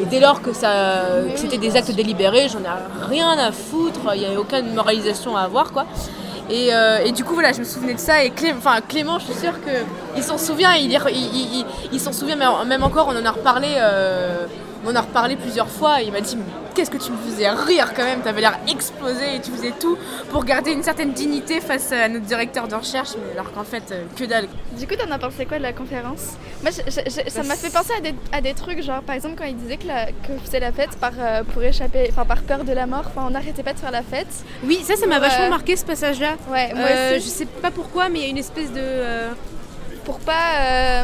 Et 0.02 0.06
dès 0.06 0.20
lors 0.20 0.41
que, 0.41 0.54
ça, 0.54 1.04
que 1.34 1.39
c'était 1.39 1.58
des 1.58 1.76
actes 1.76 1.91
délibérés, 1.91 2.48
j'en 2.50 2.60
ai 2.60 3.08
rien 3.08 3.38
à 3.38 3.52
foutre. 3.52 4.00
Il 4.13 4.20
n'y 4.20 4.26
avait 4.26 4.38
aucune 4.38 4.74
moralisation 4.74 5.38
à 5.38 5.41
avoir, 5.41 5.72
quoi. 5.72 5.86
Et, 6.50 6.74
euh, 6.74 7.00
et 7.04 7.12
du 7.12 7.24
coup, 7.24 7.34
voilà, 7.34 7.54
je 7.54 7.60
me 7.60 7.63
souvenais 7.65 7.94
de 7.96 8.00
ça. 8.00 8.24
Et 8.24 8.30
Clé- 8.30 8.54
enfin, 8.58 8.80
Clément, 8.88 9.18
je 9.20 9.26
suis 9.26 9.34
sûre 9.41 9.54
qu'il 10.13 10.24
s'en 10.24 10.38
souvient. 10.38 10.74
Il, 10.76 10.91
il, 10.91 11.00
il- 11.13 11.65
il- 11.91 12.00
s'en 12.00 12.13
souvient, 12.13 12.36
mais 12.36 12.46
même 12.65 12.84
encore, 12.84 13.08
on 13.10 13.18
en 13.20 13.26
a 13.26 13.32
reparlé. 13.32 13.68
euh, 13.78 14.46
on 14.86 14.91
en 14.91 14.96
a 14.96 15.02
reparlé 15.02 15.36
plusieurs 15.36 15.68
fois. 15.70 16.02
Et 16.02 16.06
il 16.06 16.12
m'a 16.12 16.22
dit, 16.22 16.38
qu'est-ce 16.75 16.91
que 16.91 16.97
tu 16.97 17.11
me 17.11 17.17
faisais 17.17 17.49
rire 17.49 17.93
quand 17.95 18.03
même 18.03 18.21
T'avais 18.21 18.41
l'air 18.41 18.59
explosé 18.67 19.35
et 19.35 19.41
tu 19.41 19.49
faisais 19.51 19.73
tout 19.79 19.97
pour 20.29 20.43
garder 20.45 20.71
une 20.71 20.83
certaine 20.83 21.13
dignité 21.13 21.61
face 21.61 21.91
à 21.91 22.07
notre 22.09 22.25
directeur 22.25 22.67
de 22.67 22.75
recherche. 22.75 23.09
Mais 23.17 23.31
alors 23.39 23.51
qu'en 23.53 23.63
fait, 23.63 23.83
euh, 23.91 24.03
que 24.15 24.25
dalle. 24.25 24.47
Du 24.77 24.85
coup, 24.88 24.95
t'en 24.95 25.09
as 25.11 25.17
pensé 25.17 25.45
quoi 25.45 25.57
de 25.57 25.63
la 25.63 25.73
conférence? 25.73 26.33
Moi, 26.61 26.71
je- 26.71 26.91
je- 26.91 27.09
je- 27.09 27.29
ça 27.29 27.43
m'a 27.43 27.55
fait 27.55 27.71
penser 27.71 27.93
à 27.97 28.01
des, 28.01 28.13
à 28.31 28.41
des 28.41 28.53
trucs, 28.53 28.81
genre 28.83 29.01
par 29.01 29.15
exemple 29.15 29.35
quand 29.38 29.45
il 29.45 29.55
disait 29.55 29.77
que, 29.77 29.88
la, 29.88 30.07
que 30.07 30.33
c'est 30.43 30.59
la 30.59 30.71
fête 30.71 30.95
par, 30.99 31.11
euh, 31.17 31.43
pour 31.43 31.63
échapper, 31.63 32.07
enfin 32.11 32.25
par 32.25 32.41
peur 32.43 32.63
de 32.63 32.73
la 32.73 32.85
mort, 32.85 33.03
enfin 33.07 33.25
on 33.27 33.31
n'arrêtait 33.31 33.63
pas 33.63 33.73
de 33.73 33.79
faire 33.79 33.91
la 33.91 34.03
fête. 34.03 34.27
Oui, 34.63 34.79
ça, 34.83 34.95
ça 34.95 35.07
m'a 35.07 35.19
vachement 35.19 35.49
marqué 35.49 35.75
ce 35.75 35.85
passage-là. 35.85 36.33
Ouais, 36.51 36.73
moi 36.75 36.85
Euh, 36.89 37.17
aussi. 37.17 37.25
je 37.25 37.29
sais 37.31 37.45
pas 37.45 37.71
pourquoi, 37.71 38.09
mais 38.09 38.19
il 38.19 38.23
y 38.23 38.27
a 38.27 38.29
une 38.29 38.38
espèce 38.38 38.71
de. 38.71 38.79
euh, 38.81 39.31
Pour 40.03 40.19
pas. 40.19 41.03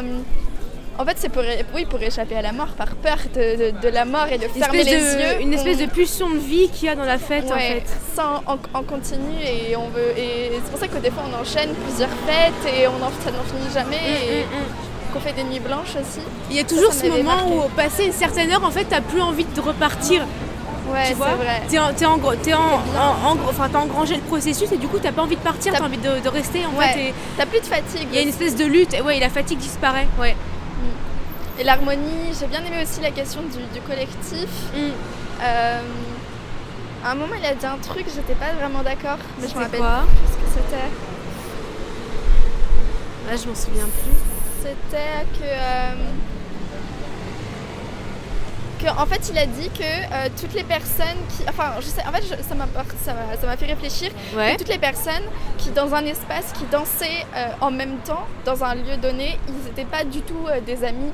En 0.98 1.04
fait, 1.06 1.16
c'est 1.18 1.30
pour, 1.30 1.42
oui, 1.74 1.84
pour 1.86 2.00
échapper 2.02 2.36
à 2.36 2.42
la 2.42 2.52
mort, 2.52 2.68
par 2.76 2.88
peur 2.96 3.16
de, 3.34 3.70
de- 3.72 3.80
de 3.80 3.88
la 3.88 4.04
mort 4.04 4.26
et 4.30 4.36
de 4.38 4.46
fermer 4.46 4.80
espèce 4.80 5.16
les 5.16 5.16
de- 5.16 5.20
yeux. 5.38 5.40
une 5.40 5.54
espèce 5.54 5.78
on- 5.78 5.86
de 5.86 5.90
pulsion 5.90 6.30
de 6.30 6.36
vie 6.38 6.68
qu'il 6.68 6.86
y 6.86 6.88
a 6.90 6.94
dans 6.94 7.04
la 7.04 7.18
fête 7.18 7.50
en 7.50 7.54
Ouais, 7.54 7.82
fait. 7.82 7.84
ça 8.14 8.42
en, 8.46 8.58
en 8.78 8.82
continu 8.82 9.34
et 9.42 9.74
on 9.74 9.88
veut 9.88 10.12
et 10.16 10.50
c'est 10.52 10.70
pour 10.70 10.78
ça 10.78 10.88
que 10.88 10.98
des 10.98 11.10
fois 11.10 11.22
on 11.32 11.40
enchaîne 11.40 11.70
plusieurs 11.86 12.10
fêtes 12.26 12.74
et 12.74 12.86
on 12.86 13.02
en, 13.02 13.10
ça 13.24 13.30
n'en 13.30 13.42
finit 13.42 13.72
jamais 13.72 13.96
Mm, 13.96 14.32
et 14.32 14.44
qu'on 15.14 15.20
fait 15.20 15.32
des 15.32 15.44
nuits 15.44 15.60
blanches 15.60 15.96
aussi. 16.00 16.20
Il 16.50 16.56
y 16.56 16.60
a 16.60 16.64
toujours 16.64 16.92
ça 16.92 17.04
ce 17.04 17.08
moment 17.10 17.22
marqué. 17.36 17.50
où, 17.52 17.62
passé 17.74 18.04
une 18.04 18.12
certaine 18.12 18.50
heure, 18.52 18.62
en 18.64 18.70
fait, 18.70 18.84
t'as 18.84 19.00
plus 19.00 19.20
envie 19.22 19.44
de 19.46 19.60
repartir. 19.60 20.22
Ouais, 20.92 21.02
tu 21.04 21.08
c'est 21.08 21.14
vois 21.14 21.34
vrai. 21.36 21.62
T'es 21.68 21.78
en, 21.78 21.92
t'es 21.94 22.04
en, 22.06 22.18
t'es 22.42 22.52
en, 22.54 22.58
en- 22.60 23.28
en 23.30 23.36
enfin, 23.48 23.68
t'as 23.72 23.78
engrangé 23.78 24.16
le 24.16 24.20
processus 24.22 24.70
et 24.72 24.76
du 24.76 24.88
coup, 24.88 24.98
t'as 25.02 25.12
pas 25.12 25.22
envie 25.22 25.36
de 25.36 25.40
partir, 25.40 25.72
T'as- 25.72 25.82
envie 25.84 25.96
de, 25.96 26.18
de 26.22 26.28
rester 26.28 26.60
en 26.66 26.78
Ouais. 26.78 26.86
fait. 26.88 27.14
T'as 27.38 27.46
plus 27.46 27.60
de 27.60 27.66
fatigue. 27.66 28.08
Il 28.10 28.14
y 28.16 28.18
a 28.18 28.22
une 28.22 28.28
espèce 28.28 28.56
de 28.56 28.64
lutte 28.64 28.92
et, 28.94 29.00
ouais, 29.00 29.16
et 29.16 29.20
la 29.20 29.28
fatigue 29.30 29.58
disparaît. 29.58 30.06
Ouais. 30.20 30.34
Et 31.58 31.64
l'harmonie, 31.64 32.32
j'ai 32.38 32.46
bien 32.46 32.60
aimé 32.64 32.82
aussi 32.82 33.00
la 33.00 33.10
question 33.10 33.42
du, 33.42 33.62
du 33.74 33.80
collectif. 33.86 34.48
Mm. 34.74 34.90
Euh, 35.42 35.80
à 37.04 37.10
un 37.10 37.14
moment, 37.14 37.34
il 37.38 37.44
a 37.44 37.54
dit 37.54 37.66
un 37.66 37.78
truc, 37.78 38.06
j'étais 38.14 38.34
pas 38.34 38.52
vraiment 38.58 38.82
d'accord, 38.82 39.18
mais 39.40 39.48
je 39.48 39.54
me 39.54 39.60
rappelle 39.60 39.80
quoi 39.80 40.04
plus 40.06 40.32
ce 40.32 40.36
que 40.38 40.62
c'était. 40.62 40.88
Là, 43.30 43.36
je 43.36 43.48
m'en 43.48 43.54
souviens 43.54 43.84
plus. 43.86 44.16
C'était 44.62 45.26
que. 45.38 45.44
euh, 45.44 45.94
que, 48.80 48.88
en 49.00 49.06
fait, 49.06 49.28
il 49.30 49.38
a 49.38 49.46
dit 49.46 49.68
que 49.70 49.82
euh, 49.82 50.28
toutes 50.40 50.54
les 50.54 50.64
personnes 50.64 51.18
qui. 51.28 51.42
Enfin, 51.48 51.72
je 51.80 51.86
sais, 51.86 52.02
en 52.06 52.12
fait, 52.12 52.22
je- 52.22 52.42
ça 52.42 52.54
m'a 52.54 52.66
ça 53.40 53.56
fait 53.56 53.66
réfléchir. 53.66 54.10
Ouais. 54.34 54.52
que 54.54 54.58
toutes 54.58 54.68
les 54.68 54.78
personnes 54.78 55.24
qui, 55.58 55.70
dans 55.70 55.94
un 55.94 56.04
espace, 56.06 56.52
qui 56.56 56.64
dansaient 56.70 57.26
euh, 57.36 57.48
en 57.60 57.70
même 57.70 57.96
temps, 58.04 58.26
dans 58.44 58.64
un 58.64 58.74
lieu 58.74 58.96
donné, 58.96 59.38
ils 59.48 59.64
n'étaient 59.64 59.84
pas 59.84 60.04
du 60.04 60.22
tout 60.22 60.46
des 60.66 60.82
amis. 60.84 61.12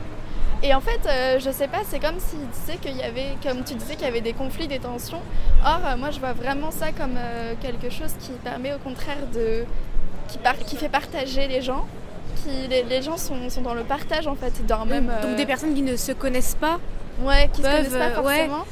Et 0.62 0.74
en 0.74 0.80
fait, 0.80 1.00
euh, 1.06 1.38
je 1.38 1.50
sais 1.50 1.68
pas, 1.68 1.78
c'est 1.88 2.00
comme 2.00 2.18
s'il 2.18 2.40
disait 2.50 2.78
qu'il 2.78 2.96
y 2.96 3.02
avait, 3.02 3.36
comme 3.42 3.62
tu 3.64 3.74
disais, 3.74 3.94
qu'il 3.94 4.04
y 4.04 4.08
avait 4.08 4.20
des 4.20 4.32
conflits, 4.32 4.66
des 4.66 4.80
tensions. 4.80 5.20
Or, 5.64 5.80
euh, 5.86 5.96
moi, 5.96 6.10
je 6.10 6.18
vois 6.18 6.32
vraiment 6.32 6.70
ça 6.72 6.86
comme 6.90 7.14
euh, 7.16 7.54
quelque 7.62 7.90
chose 7.90 8.10
qui 8.20 8.30
permet 8.42 8.74
au 8.74 8.78
contraire 8.78 9.18
de. 9.32 9.64
qui, 10.28 10.38
par- 10.38 10.56
qui 10.58 10.76
fait 10.76 10.88
partager 10.88 11.46
les 11.46 11.62
gens. 11.62 11.86
Qui, 12.42 12.66
les, 12.68 12.82
les 12.82 13.02
gens 13.02 13.16
sont, 13.16 13.48
sont 13.50 13.62
dans 13.62 13.74
le 13.74 13.82
partage 13.84 14.26
en 14.26 14.34
fait, 14.34 14.64
dans 14.66 14.84
même. 14.84 15.10
Donc 15.22 15.36
des 15.36 15.46
personnes 15.46 15.74
qui 15.74 15.82
ne 15.82 15.96
se 15.96 16.12
connaissent 16.12 16.56
pas. 16.60 16.78
Ouais, 17.22 17.48
qui 17.52 17.62
se 17.62 17.66
peuvent, 17.66 17.76
connaissent 17.88 18.12
pas 18.14 18.20
ouais. 18.22 18.36
forcément. 18.46 18.64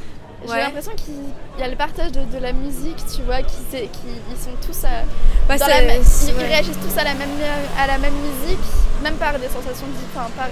J'ai 0.44 0.52
Ouais. 0.52 0.60
l'impression 0.60 0.92
qu'il 0.94 1.14
y 1.58 1.62
a 1.62 1.68
le 1.68 1.74
partage 1.76 2.12
de, 2.12 2.20
de 2.20 2.38
la 2.38 2.52
musique, 2.52 2.98
tu 3.14 3.22
vois, 3.22 3.42
qui, 3.42 3.56
c'est- 3.70 3.86
qui 3.90 4.06
ils 4.30 4.36
sont 4.36 4.50
tous 4.64 4.84
à, 4.84 5.02
Bah, 5.48 5.56
dans 5.56 5.66
la 5.66 5.82
ils 5.82 5.88
ouais. 5.88 6.44
réagissent 6.46 6.78
tous 6.78 6.96
à 7.00 7.04
la 7.04 7.14
même, 7.14 7.30
à 7.78 7.86
la 7.86 7.98
même 7.98 8.12
musique, 8.14 8.58
même 9.02 9.14
par 9.14 9.32
des 9.38 9.48
sensations, 9.48 9.86
enfin, 10.14 10.28
par 10.36 10.48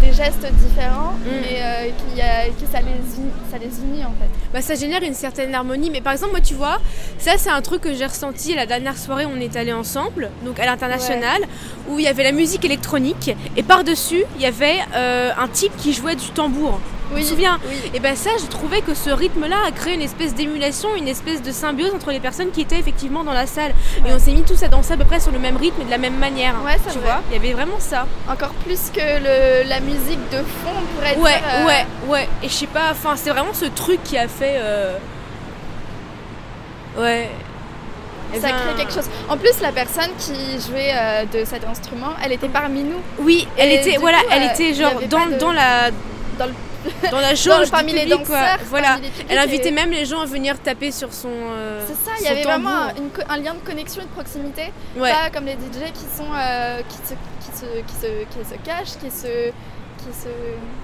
des 0.00 0.12
gestes 0.12 0.46
différents, 0.52 1.12
Mm. 1.12 1.28
mais 1.40 1.58
euh, 1.62 1.90
qu'il 2.08 2.18
y 2.18 2.22
a- 2.22 2.46
que 2.48 2.66
ça 2.70 2.80
les, 2.80 2.86
uni, 3.18 3.30
ça 3.50 3.58
les 3.58 3.66
unit 3.80 4.04
en 4.04 4.10
fait. 4.10 4.28
bah, 4.52 4.60
ça 4.62 4.74
génère 4.74 5.02
une 5.02 5.14
certaine 5.14 5.54
harmonie. 5.54 5.90
Mais 5.90 6.00
par 6.00 6.12
exemple, 6.12 6.32
moi, 6.32 6.40
tu 6.40 6.54
vois, 6.54 6.78
ça, 7.18 7.32
c'est 7.38 7.50
un 7.50 7.62
truc 7.62 7.82
que 7.82 7.94
j'ai 7.94 8.06
ressenti 8.06 8.54
la 8.54 8.66
dernière 8.66 8.96
soirée 8.96 9.26
où 9.26 9.30
on 9.36 9.40
est 9.40 9.56
allé 9.56 9.72
ensemble, 9.72 10.30
donc 10.44 10.58
à 10.60 10.66
l'international, 10.66 11.42
où 11.88 11.98
il 11.98 12.04
y 12.04 12.08
avait 12.08 12.24
la 12.24 12.32
musique 12.32 12.64
électronique 12.64 13.34
et 13.56 13.62
par-dessus, 13.62 14.22
il 14.36 14.42
y 14.42 14.46
avait 14.46 14.76
euh, 14.94 15.30
un 15.38 15.48
type 15.48 15.76
qui 15.76 15.92
jouait 15.92 16.16
du 16.16 16.28
tambour. 16.30 16.80
Oui, 17.12 17.20
Tu 17.20 17.22
te 17.22 17.28
souviens 17.30 17.58
oui. 17.68 17.90
Et 17.94 18.00
ben 18.00 18.16
ça, 18.16 18.30
j'ai 18.40 18.48
trouvé 18.48 18.80
que 18.82 18.92
ce 18.94 19.10
rythme-là 19.10 19.56
a 19.66 19.70
créé 19.70 19.94
une 19.94 20.02
espèce 20.02 20.34
d'émulation, 20.34 20.88
une 20.96 21.06
espèce 21.08 21.40
de 21.42 21.52
symbiose 21.52 21.94
entre 21.94 22.10
les 22.10 22.18
personnes 22.20 22.50
qui 22.50 22.60
étaient 22.60 22.78
effectivement 22.78 23.22
dans 23.24 23.32
la 23.32 23.46
salle. 23.46 23.72
Et 24.06 24.12
on 24.12 24.18
s'est 24.18 24.32
mis 24.32 24.42
tous 24.42 24.60
à 24.62 24.68
danser 24.68 24.92
à 24.94 24.96
peu 24.96 25.04
près 25.04 25.20
sur 25.20 25.30
le 25.32 25.38
même 25.38 25.56
rythme 25.56 25.82
et 25.82 25.84
de 25.84 25.90
la 25.90 25.98
même 25.98 26.16
manière. 26.16 26.54
Ouais, 26.64 26.76
c'est 26.84 26.92
tu 26.92 26.98
vrai. 26.98 27.06
vois 27.08 27.20
Il 27.30 27.34
y 27.34 27.38
avait 27.38 27.52
vraiment 27.52 27.78
ça. 27.78 28.06
Encore 28.28 28.50
plus 28.64 28.90
que 28.92 29.00
le, 29.00 29.68
la 29.68 29.80
musique 29.80 30.18
de 30.30 30.38
fond, 30.38 30.70
on 30.76 30.96
pourrait 30.96 31.16
Ouais, 31.16 31.38
dire. 31.38 31.48
euh, 31.60 31.66
ouais, 31.66 31.86
ouais. 32.08 32.28
Et 32.42 32.48
je 32.48 32.54
sais 32.54 32.66
pas, 32.66 32.88
enfin, 32.90 33.14
c'est 33.16 33.30
vraiment 33.30 33.54
ce 33.54 33.66
truc 33.66 34.02
qui 34.02 34.18
a 34.18 34.26
fait. 34.28 34.56
euh, 34.58 34.96
Ouais. 36.98 37.28
Eh 38.34 38.40
Ça 38.40 38.48
ben, 38.48 38.54
crée 38.56 38.74
quelque 38.84 38.92
chose. 38.94 39.08
En 39.28 39.36
plus, 39.36 39.60
la 39.62 39.70
personne 39.70 40.10
qui 40.18 40.32
jouait 40.68 40.90
euh, 40.94 41.24
de 41.26 41.44
cet 41.44 41.64
instrument, 41.64 42.10
elle 42.24 42.32
était 42.32 42.48
parmi 42.48 42.82
nous. 42.82 43.00
Oui, 43.20 43.46
elle 43.56 43.70
Et 43.70 43.74
était, 43.76 43.96
voilà, 43.98 44.18
coup, 44.18 44.24
elle 44.32 44.42
euh, 44.42 44.52
était 44.52 44.74
genre 44.74 44.94
dans, 45.08 45.26
de- 45.26 45.34
dans 45.38 45.52
la, 45.52 45.90
Dans 46.38 46.46
le, 46.46 46.52
dans 47.10 47.20
la 47.20 47.34
jauge 47.34 47.70
parmi 47.70 47.92
du 47.92 47.98
les 47.98 48.04
public, 48.04 48.26
quoi. 48.26 48.40
danseurs, 48.40 48.58
Voilà. 48.68 48.98
les 49.02 49.08
Elle 49.28 49.38
invitait 49.38 49.68
et- 49.68 49.72
même 49.72 49.90
les 49.90 50.04
gens 50.04 50.20
à 50.20 50.26
venir 50.26 50.58
taper 50.60 50.90
sur 50.92 51.12
son. 51.12 51.28
euh, 51.30 51.84
C'est 51.86 51.94
ça, 52.10 52.16
il 52.20 52.24
y 52.24 52.28
avait 52.28 52.42
vraiment 52.42 52.70
tambour. 52.70 52.92
un, 52.98 53.02
une 53.02 53.10
co- 53.10 53.22
un 53.28 53.36
lien 53.38 53.54
de 53.54 53.60
connexion 53.66 54.02
et 54.02 54.04
de 54.06 54.10
proximité. 54.10 54.72
Ouais. 54.96 55.10
Pas 55.12 55.30
comme 55.32 55.46
les 55.46 55.52
DJ 55.54 55.92
qui 55.92 56.00
sont 56.16 56.26
euh, 56.34 56.80
qui, 56.88 56.96
se, 56.96 57.14
qui, 57.14 57.56
se, 57.58 57.66
qui, 57.82 57.94
se, 57.94 58.06
qui 58.38 58.48
se 58.48 58.54
cachent, 58.64 58.98
qui 59.00 59.10
se. 59.10 59.52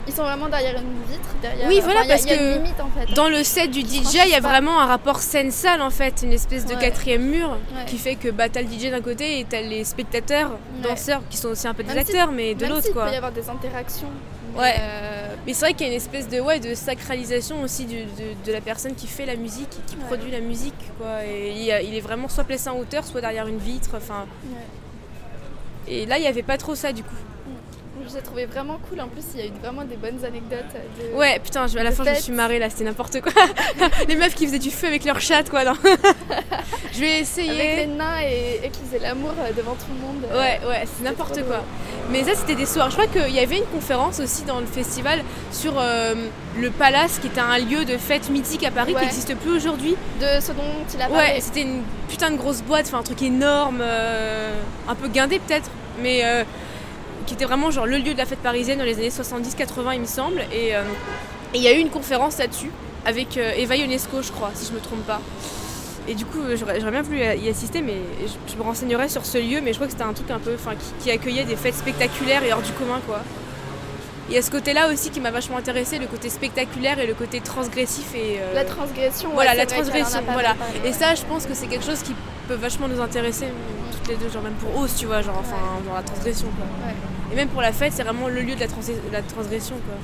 Ils 0.08 0.12
sont 0.12 0.22
vraiment 0.24 0.48
derrière 0.48 0.74
une 0.74 1.00
vitre, 1.08 1.28
derrière... 1.40 1.68
Oui, 1.68 1.78
voilà, 1.80 2.00
enfin, 2.00 2.06
il 2.06 2.08
y 2.08 2.12
a- 2.12 2.14
parce 2.16 2.24
il 2.24 2.30
y 2.30 2.32
a 2.32 2.36
que 2.38 2.42
une 2.42 2.62
limite, 2.64 2.80
en 2.80 2.88
fait. 2.88 3.14
Dans 3.14 3.28
le 3.28 3.44
set 3.44 3.70
du 3.70 3.82
DJ, 3.82 4.14
il 4.24 4.30
y 4.30 4.34
a 4.34 4.40
pas. 4.40 4.48
vraiment 4.48 4.80
un 4.80 4.86
rapport 4.86 5.20
scène-salle 5.20 5.80
en 5.80 5.90
fait, 5.90 6.22
une 6.24 6.32
espèce 6.32 6.66
de 6.66 6.74
Ouais. 6.74 6.80
quatrième 6.80 7.22
mur 7.22 7.50
Ouais. 7.50 7.84
qui 7.86 7.98
fait 7.98 8.16
que 8.16 8.30
bah, 8.30 8.48
t'as 8.48 8.62
le 8.62 8.66
DJ 8.66 8.90
d'un 8.90 9.00
côté 9.00 9.38
et 9.38 9.44
t'as 9.48 9.60
les 9.60 9.84
spectateurs, 9.84 10.50
Ouais. 10.50 10.88
danseurs 10.90 11.22
qui 11.30 11.36
sont 11.36 11.48
aussi 11.50 11.68
un 11.68 11.74
peu 11.74 11.84
des 11.84 11.94
Même 11.94 12.04
si- 12.04 12.10
acteurs, 12.10 12.32
mais 12.32 12.54
de 12.56 12.66
l'autre 12.66 12.92
quoi. 12.92 13.06
peut 13.06 13.12
y 13.12 13.16
avoir 13.16 13.30
des 13.30 13.48
interactions. 13.48 14.10
Ouais. 14.56 14.74
euh, 14.80 15.31
Mais 15.46 15.54
c'est 15.54 15.64
vrai 15.64 15.74
qu'il 15.74 15.86
y 15.86 15.90
a 15.90 15.92
une 15.92 15.96
espèce 15.96 16.28
de, 16.28 16.38
ouais, 16.40 16.60
de 16.60 16.72
sacralisation 16.74 17.62
aussi 17.62 17.84
du- 17.84 18.04
de, 18.04 18.46
de 18.46 18.52
la 18.52 18.60
personne 18.60 18.94
qui 18.94 19.06
fait 19.08 19.26
la 19.26 19.34
musique 19.36 19.68
et 19.78 19.90
qui 19.90 19.96
Ouais. 19.96 20.04
produit 20.06 20.30
la 20.30 20.40
musique. 20.40 20.74
Quoi. 20.98 21.24
Et 21.26 21.52
il, 21.52 21.94
est 21.94 22.00
vraiment 22.00 22.28
soit 22.28 22.44
placé 22.44 22.68
en 22.70 22.78
hauteur, 22.78 23.04
soit 23.04 23.20
derrière 23.20 23.46
une 23.48 23.58
vitre. 23.58 23.90
Enfin, 23.96 24.26
ouais. 24.44 25.92
et 25.94 26.06
là, 26.06 26.18
il 26.18 26.20
n'y 26.22 26.28
avait 26.28 26.42
pas 26.44 26.58
trop 26.58 26.74
ça 26.76 26.92
du 26.92 27.02
coup. 27.02 27.10
Je 28.12 28.16
l'ai 28.18 28.22
trouvé 28.22 28.46
vraiment 28.46 28.78
cool. 28.90 29.00
En 29.00 29.08
plus, 29.08 29.22
il 29.34 29.40
y 29.40 29.42
a 29.42 29.46
eu 29.46 29.52
vraiment 29.62 29.84
des 29.84 29.96
bonnes 29.96 30.22
anecdotes. 30.24 30.66
De... 31.00 31.16
Ouais, 31.16 31.38
putain, 31.42 31.66
je- 31.66 31.78
à 31.78 31.82
la 31.82 31.90
fin, 31.92 32.04
je 32.04 32.10
me 32.10 32.14
fête. 32.14 32.22
suis 32.24 32.32
marrée 32.32 32.58
là, 32.58 32.68
c'était 32.68 32.84
n'importe 32.84 33.20
quoi. 33.22 33.32
les 34.08 34.16
meufs 34.16 34.34
qui 34.34 34.46
faisaient 34.46 34.58
du 34.58 34.70
feu 34.70 34.86
avec 34.88 35.04
leur 35.04 35.20
chat, 35.20 35.48
quoi. 35.48 35.64
non. 35.64 35.72
je 36.92 37.00
vais 37.00 37.20
essayer. 37.20 37.50
Avec 37.50 37.76
les 37.76 37.86
nains 37.86 38.20
et, 38.22 38.60
et 38.66 38.68
qui 38.70 38.80
faisaient 38.84 38.98
l'amour 39.02 39.32
euh, 39.40 39.52
devant 39.56 39.72
tout 39.74 39.86
le 39.88 40.06
monde. 40.06 40.22
euh, 40.30 40.38
Ouais, 40.38 40.60
ouais, 40.68 40.84
c'est 40.96 41.04
n'importe 41.04 41.42
quoi. 41.46 41.62
Mais 42.10 42.24
ça, 42.24 42.34
c'était 42.34 42.54
des 42.54 42.66
soirs. 42.66 42.90
Je 42.90 42.96
crois 42.96 43.06
qu'il 43.08 43.34
y 43.34 43.38
avait 43.40 43.58
une 43.58 43.66
conférence 43.66 44.20
aussi 44.20 44.42
dans 44.42 44.60
le 44.60 44.66
festival 44.66 45.22
sur 45.50 45.74
euh, 45.78 46.14
le 46.58 46.70
Palace, 46.70 47.18
qui 47.18 47.28
était 47.28 47.40
un 47.40 47.58
lieu 47.58 47.84
de 47.84 47.96
fête 47.96 48.28
mythique 48.28 48.64
à 48.64 48.70
Paris 48.70 48.94
qui 48.94 49.00
n'existe 49.00 49.34
plus 49.36 49.52
aujourd'hui. 49.56 49.96
De 50.20 50.40
ce 50.40 50.52
dont 50.52 50.62
il 50.94 51.00
a 51.00 51.08
parlé. 51.08 51.14
Ouais, 51.34 51.40
c'était 51.40 51.62
une 51.62 51.82
putain 52.08 52.30
de 52.30 52.36
grosse 52.36 52.62
boîte, 52.62 52.86
enfin 52.88 52.98
un 52.98 53.02
truc 53.02 53.22
énorme, 53.22 53.78
euh, 53.80 54.52
un 54.88 54.94
peu 54.94 55.08
guindé 55.08 55.38
peut-être, 55.38 55.70
mais 56.02 56.20
euh, 56.24 56.44
qui 57.26 57.34
était 57.34 57.44
vraiment 57.44 57.70
genre 57.70 57.86
le 57.86 57.98
lieu 57.98 58.12
de 58.12 58.18
la 58.18 58.26
fête 58.26 58.38
parisienne 58.40 58.78
dans 58.78 58.84
les 58.84 58.96
années 58.98 59.08
70-80, 59.10 59.94
il 59.94 60.00
me 60.00 60.06
semble. 60.06 60.40
Et 60.52 60.74
euh, 60.76 60.82
et 61.54 61.58
il 61.58 61.62
y 61.62 61.68
a 61.68 61.72
eu 61.72 61.78
une 61.80 61.90
conférence 61.90 62.38
là-dessus 62.38 62.70
avec 63.04 63.36
euh, 63.36 63.52
Eva 63.56 63.76
Ionesco, 63.76 64.22
je 64.22 64.32
crois, 64.32 64.50
si 64.54 64.66
je 64.66 64.72
me 64.72 64.80
trompe 64.80 65.04
pas. 65.06 65.20
Et 66.08 66.14
du 66.14 66.24
coup, 66.24 66.40
euh, 66.40 66.56
j'aurais 66.56 66.90
bien 66.90 67.02
voulu 67.02 67.18
y 67.18 67.48
assister, 67.48 67.82
mais 67.82 67.96
je, 68.26 68.52
je 68.52 68.56
me 68.56 68.62
renseignerai 68.62 69.08
sur 69.08 69.24
ce 69.26 69.38
lieu, 69.38 69.60
mais 69.62 69.72
je 69.72 69.76
crois 69.78 69.86
que 69.86 69.92
c'était 69.92 70.04
un 70.04 70.14
truc 70.14 70.30
un 70.30 70.38
peu, 70.38 70.54
enfin, 70.54 70.72
qui, 70.72 71.04
qui 71.04 71.10
accueillait 71.10 71.44
des 71.44 71.56
fêtes 71.56 71.74
spectaculaires 71.76 72.42
et 72.42 72.52
hors 72.52 72.62
du 72.62 72.72
commun, 72.72 73.00
quoi. 73.06 73.20
Il 74.28 74.34
y 74.34 74.38
a 74.38 74.42
ce 74.42 74.50
côté-là 74.50 74.88
aussi 74.88 75.10
qui 75.10 75.20
m'a 75.20 75.30
vachement 75.30 75.58
intéressé, 75.58 75.98
le 75.98 76.06
côté 76.06 76.30
spectaculaire 76.30 76.98
et 77.00 77.06
le 77.06 77.12
côté 77.14 77.40
transgressif 77.40 78.14
et 78.14 78.38
euh, 78.40 78.54
La 78.54 78.64
transgression. 78.64 79.30
voilà, 79.34 79.54
la 79.54 79.66
transgression, 79.66 80.20
voilà. 80.32 80.54
Et 80.84 80.92
ça, 80.92 81.14
je 81.14 81.22
pense 81.24 81.44
que 81.44 81.54
c'est 81.54 81.66
quelque 81.66 81.84
chose 81.84 82.02
qui 82.02 82.14
peut 82.48 82.54
vachement 82.54 82.88
nous 82.88 83.00
intéresser, 83.00 83.46
toutes 83.92 84.08
les 84.08 84.16
deux, 84.16 84.30
genre 84.30 84.42
même 84.42 84.54
pour 84.54 84.74
Ose, 84.80 84.94
tu 84.96 85.06
vois, 85.06 85.20
genre, 85.22 85.36
enfin, 85.38 85.56
genre 85.84 85.96
la 85.96 86.02
transgression, 86.02 86.46
quoi. 86.56 86.66
Et 87.32 87.34
même 87.36 87.48
pour 87.48 87.62
la 87.62 87.72
fête, 87.72 87.92
c'est 87.94 88.02
vraiment 88.02 88.28
le 88.28 88.42
lieu 88.42 88.54
de 88.54 88.60
la, 88.60 88.68
trans- 88.68 88.80
de 88.82 89.12
la 89.12 89.22
transgression, 89.22 89.76
quoi. 89.86 89.94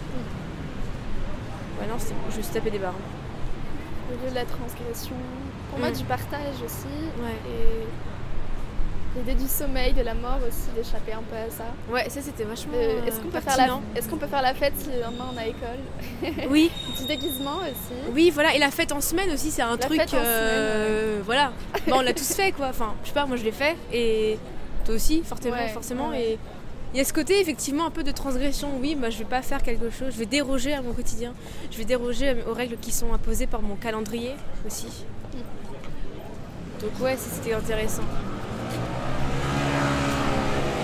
Ouais, 1.81 1.87
non, 1.87 1.97
je 2.31 2.37
me 2.39 2.43
suis 2.43 2.53
tapé 2.53 2.71
des 2.71 2.79
barres. 2.79 2.95
Le 4.11 4.17
lieu 4.25 4.31
de 4.31 4.35
la 4.35 4.45
transgression. 4.45 5.15
Pour 5.71 5.79
moi, 5.79 5.91
Mm. 5.91 5.95
du 5.95 6.05
partage 6.05 6.57
aussi. 6.65 6.87
Ouais. 7.23 7.37
Et 7.47 9.19
l'idée 9.19 9.35
du 9.35 9.47
sommeil, 9.49 9.93
de 9.93 10.03
la 10.03 10.15
mort 10.15 10.39
aussi, 10.47 10.71
d'échapper 10.75 11.13
un 11.13 11.23
peu 11.23 11.37
à 11.37 11.51
ça. 11.51 11.65
Ouais, 11.93 12.09
ça 12.09 12.21
c'était 12.23 12.45
vachement. 12.45 12.73
Euh, 12.75 13.05
Est-ce 13.07 13.17
qu'on 13.21 13.29
peut, 13.29 13.41
qu'on 14.11 14.17
peut 14.17 14.27
faire 14.27 14.43
la 14.43 14.55
fête 14.55 14.73
si 14.79 14.87
le 14.91 15.03
lendemain 15.03 15.27
on 15.35 15.37
a 15.39 15.47
école? 15.47 16.47
Oui, 16.51 16.71
Du 16.99 17.05
déguisement 17.07 17.59
aussi. 17.59 17.95
oui, 18.13 18.31
voilà. 18.33 18.55
Et 18.55 18.59
la 18.59 18.71
fête 18.71 18.93
en 18.93 19.01
semaine 19.03 19.31
aussi, 19.31 19.51
c'est 19.51 19.63
un 19.63 19.73
La 19.73 19.77
truc. 19.77 20.01
fête 20.01 20.15
en 20.15 20.19
euh, 20.19 21.21
Voilà. 21.25 21.53
Bah, 21.87 21.97
on 21.97 22.01
l'a 22.01 22.15
tous 22.15 22.33
fait, 22.35 22.53
quoi. 22.53 22.69
Enfin, 22.71 22.95
je 23.03 23.09
sais 23.09 23.15
pas, 23.15 23.27
moi 23.27 23.37
je 23.37 23.45
l'ai 23.45 23.53
fait. 23.53 23.77
Et 23.93 24.39
toi 24.87 24.95
aussi, 24.95 25.23
forcément. 25.23 25.57
Ouais, 25.57 25.69
forcément. 25.69 26.09
ouais. 26.09 26.23
Et 26.33 26.39
il 26.95 26.99
y 26.99 27.01
a 27.01 27.05
ce 27.05 27.13
côté, 27.13 27.41
effectivement, 27.41 27.87
un 27.87 27.91
peu 27.91 28.03
de 28.03 28.13
transgression. 28.13 28.69
Oui, 28.81 28.95
bah, 28.95 29.11
je 29.11 29.19
vais 29.19 29.25
pas 29.25 29.43
faire 29.43 29.63
quelque 29.63 29.91
chose. 29.91 30.13
Je 30.13 30.19
vais 30.19 30.27
déroger 30.27 30.73
à 30.73 30.81
mon 30.81 30.93
quotidien. 30.93 31.35
Je 31.71 31.77
vais 31.77 31.85
déroger 31.85 32.35
aux 32.49 32.55
règles 32.55 32.77
qui 32.79 32.93
sont 32.93 33.13
imposées 33.13 33.47
par 33.47 33.61
mon 33.61 33.77
calendrier 33.77 34.35
aussi. 34.67 34.87
Donc, 36.81 36.91
ouais, 37.01 37.17
c'était 37.19 37.55
intéressant. 37.55 38.05